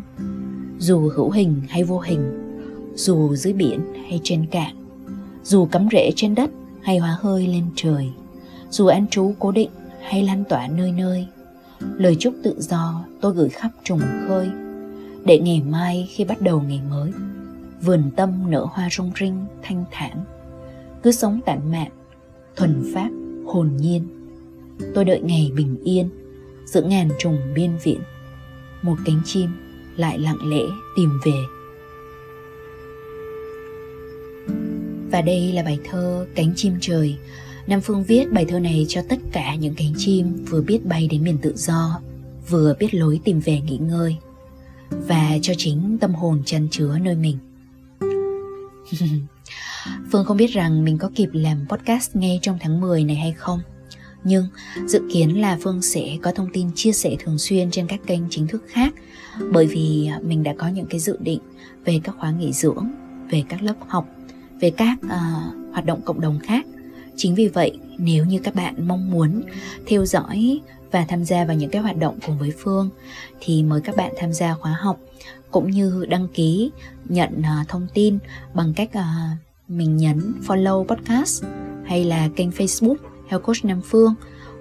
Dù 0.78 1.10
hữu 1.14 1.30
hình 1.30 1.62
hay 1.68 1.84
vô 1.84 1.98
hình, 1.98 2.52
dù 2.94 3.34
dưới 3.36 3.52
biển 3.52 3.80
hay 4.08 4.20
trên 4.22 4.46
cạn, 4.46 4.76
dù 5.44 5.66
cắm 5.66 5.88
rễ 5.92 6.10
trên 6.16 6.34
đất 6.34 6.50
hay 6.82 6.98
hóa 6.98 7.16
hơi 7.20 7.46
lên 7.46 7.64
trời, 7.76 8.12
dù 8.70 8.86
an 8.86 9.06
trú 9.10 9.34
cố 9.38 9.52
định 9.52 9.70
hay 10.02 10.22
lan 10.22 10.44
tỏa 10.48 10.66
nơi 10.66 10.92
nơi, 10.92 11.26
lời 11.80 12.16
chúc 12.20 12.34
tự 12.42 12.60
do 12.60 13.04
tôi 13.20 13.34
gửi 13.34 13.48
khắp 13.48 13.70
trùng 13.84 14.00
khơi, 14.28 14.50
để 15.24 15.38
ngày 15.38 15.62
mai 15.68 16.08
khi 16.10 16.24
bắt 16.24 16.40
đầu 16.40 16.60
ngày 16.60 16.80
mới, 16.90 17.12
vườn 17.82 18.10
tâm 18.16 18.50
nở 18.50 18.66
hoa 18.70 18.88
rung 18.90 19.12
rinh, 19.20 19.46
thanh 19.62 19.84
thản 19.90 20.24
cứ 21.02 21.12
sống 21.12 21.40
tản 21.46 21.70
mạn, 21.72 21.90
thuần 22.56 22.92
phát, 22.94 23.10
hồn 23.46 23.70
nhiên. 23.76 24.06
Tôi 24.94 25.04
đợi 25.04 25.20
ngày 25.20 25.52
bình 25.56 25.76
yên, 25.84 26.08
giữa 26.64 26.82
ngàn 26.82 27.08
trùng 27.18 27.38
biên 27.54 27.70
viện 27.84 28.00
một 28.82 28.96
cánh 29.04 29.20
chim 29.24 29.50
lại 29.96 30.18
lặng 30.18 30.50
lẽ 30.50 30.62
tìm 30.96 31.10
về. 31.24 31.44
Và 35.10 35.22
đây 35.22 35.52
là 35.52 35.62
bài 35.62 35.78
thơ 35.84 36.26
cánh 36.34 36.52
chim 36.56 36.74
trời. 36.80 37.16
Nam 37.66 37.80
phương 37.80 38.04
viết 38.04 38.32
bài 38.32 38.44
thơ 38.44 38.58
này 38.58 38.86
cho 38.88 39.02
tất 39.08 39.18
cả 39.32 39.54
những 39.54 39.74
cánh 39.74 39.92
chim 39.96 40.44
vừa 40.50 40.62
biết 40.62 40.86
bay 40.86 41.08
đến 41.10 41.24
miền 41.24 41.38
tự 41.38 41.52
do, 41.56 42.00
vừa 42.48 42.74
biết 42.78 42.94
lối 42.94 43.20
tìm 43.24 43.40
về 43.40 43.60
nghỉ 43.60 43.76
ngơi, 43.76 44.16
và 44.90 45.38
cho 45.42 45.54
chính 45.56 45.98
tâm 46.00 46.14
hồn 46.14 46.42
chăn 46.44 46.68
chứa 46.70 46.98
nơi 46.98 47.16
mình. 47.16 47.38
Phương 50.12 50.24
không 50.24 50.36
biết 50.36 50.46
rằng 50.46 50.84
mình 50.84 50.98
có 50.98 51.10
kịp 51.14 51.28
làm 51.32 51.66
podcast 51.68 52.16
ngay 52.16 52.38
trong 52.42 52.58
tháng 52.60 52.80
10 52.80 53.04
này 53.04 53.16
hay 53.16 53.32
không. 53.32 53.60
Nhưng 54.24 54.46
dự 54.86 55.00
kiến 55.12 55.40
là 55.40 55.58
Phương 55.60 55.82
sẽ 55.82 56.16
có 56.22 56.32
thông 56.32 56.48
tin 56.52 56.70
chia 56.74 56.92
sẻ 56.92 57.16
thường 57.18 57.38
xuyên 57.38 57.70
trên 57.70 57.86
các 57.86 58.00
kênh 58.06 58.22
chính 58.30 58.46
thức 58.46 58.64
khác. 58.68 58.94
Bởi 59.50 59.66
vì 59.66 60.10
mình 60.22 60.42
đã 60.42 60.54
có 60.58 60.68
những 60.68 60.86
cái 60.86 61.00
dự 61.00 61.16
định 61.20 61.40
về 61.84 62.00
các 62.04 62.14
khóa 62.18 62.30
nghỉ 62.30 62.52
dưỡng, 62.52 62.90
về 63.30 63.42
các 63.48 63.62
lớp 63.62 63.74
học, 63.88 64.08
về 64.60 64.70
các 64.70 64.98
uh, 65.04 65.72
hoạt 65.72 65.84
động 65.84 66.02
cộng 66.04 66.20
đồng 66.20 66.38
khác. 66.38 66.66
Chính 67.16 67.34
vì 67.34 67.48
vậy 67.48 67.78
nếu 67.98 68.24
như 68.24 68.38
các 68.38 68.54
bạn 68.54 68.88
mong 68.88 69.10
muốn 69.10 69.42
theo 69.86 70.04
dõi 70.04 70.60
và 70.90 71.04
tham 71.08 71.24
gia 71.24 71.44
vào 71.44 71.56
những 71.56 71.70
cái 71.70 71.82
hoạt 71.82 71.96
động 71.96 72.18
cùng 72.26 72.38
với 72.38 72.52
Phương 72.58 72.90
thì 73.40 73.62
mời 73.62 73.80
các 73.80 73.96
bạn 73.96 74.12
tham 74.18 74.32
gia 74.32 74.54
khóa 74.54 74.76
học 74.80 74.98
cũng 75.50 75.70
như 75.70 76.06
đăng 76.08 76.28
ký 76.28 76.70
nhận 77.04 77.40
uh, 77.40 77.68
thông 77.68 77.86
tin 77.94 78.18
bằng 78.54 78.74
cách 78.74 78.90
uh, 78.98 79.38
mình 79.76 79.96
nhấn 79.96 80.32
follow 80.46 80.85
podcast 80.85 81.44
hay 81.85 82.04
là 82.04 82.28
kênh 82.37 82.50
Facebook 82.50 82.96
Health 83.28 83.44
Coach 83.44 83.64
Nam 83.64 83.80
Phương 83.85 84.14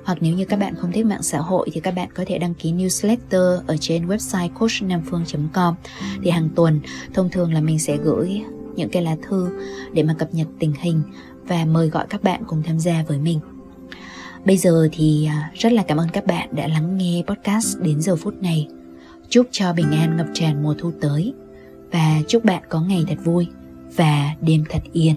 hoặc 0.03 0.17
nếu 0.21 0.35
như 0.35 0.45
các 0.45 0.59
bạn 0.59 0.75
không 0.75 0.91
thích 0.91 1.05
mạng 1.05 1.23
xã 1.23 1.37
hội 1.37 1.69
thì 1.73 1.81
các 1.81 1.95
bạn 1.95 2.09
có 2.13 2.23
thể 2.27 2.37
đăng 2.37 2.53
ký 2.53 2.73
newsletter 2.73 3.61
ở 3.67 3.77
trên 3.79 4.07
website 4.07 4.49
coachnamphương.com 4.49 5.75
thì 6.23 6.31
hàng 6.31 6.49
tuần, 6.55 6.79
thông 7.13 7.29
thường 7.29 7.53
là 7.53 7.61
mình 7.61 7.79
sẽ 7.79 7.97
gửi 7.97 8.41
những 8.75 8.89
cái 8.89 9.03
lá 9.03 9.15
thư 9.29 9.49
để 9.93 10.03
mà 10.03 10.13
cập 10.13 10.33
nhật 10.33 10.47
tình 10.59 10.73
hình 10.79 11.01
và 11.47 11.65
mời 11.65 11.89
gọi 11.89 12.05
các 12.09 12.23
bạn 12.23 12.43
cùng 12.47 12.63
tham 12.63 12.79
gia 12.79 13.03
với 13.07 13.17
mình. 13.17 13.39
Bây 14.45 14.57
giờ 14.57 14.87
thì 14.91 15.25
à, 15.25 15.51
rất 15.53 15.73
là 15.73 15.83
cảm 15.83 15.97
ơn 15.97 16.07
các 16.13 16.25
bạn 16.25 16.49
đã 16.51 16.67
lắng 16.67 16.97
nghe 16.97 17.23
podcast 17.27 17.79
đến 17.79 18.01
giờ 18.01 18.15
phút 18.15 18.41
này. 18.41 18.67
Chúc 19.29 19.47
cho 19.51 19.73
bình 19.73 19.91
an 19.91 20.17
ngập 20.17 20.27
tràn 20.33 20.63
mùa 20.63 20.75
thu 20.77 20.91
tới 21.01 21.33
và 21.91 22.21
chúc 22.27 22.45
bạn 22.45 22.63
có 22.69 22.81
ngày 22.81 23.05
thật 23.07 23.17
vui 23.23 23.47
và 23.95 24.35
đêm 24.41 24.63
thật 24.69 24.81
yên. 24.93 25.15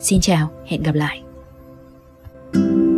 Xin 0.00 0.20
chào, 0.20 0.50
hẹn 0.66 0.82
gặp 0.82 0.94
lại. 0.94 1.20
thank 2.54 2.66
you 2.66 2.93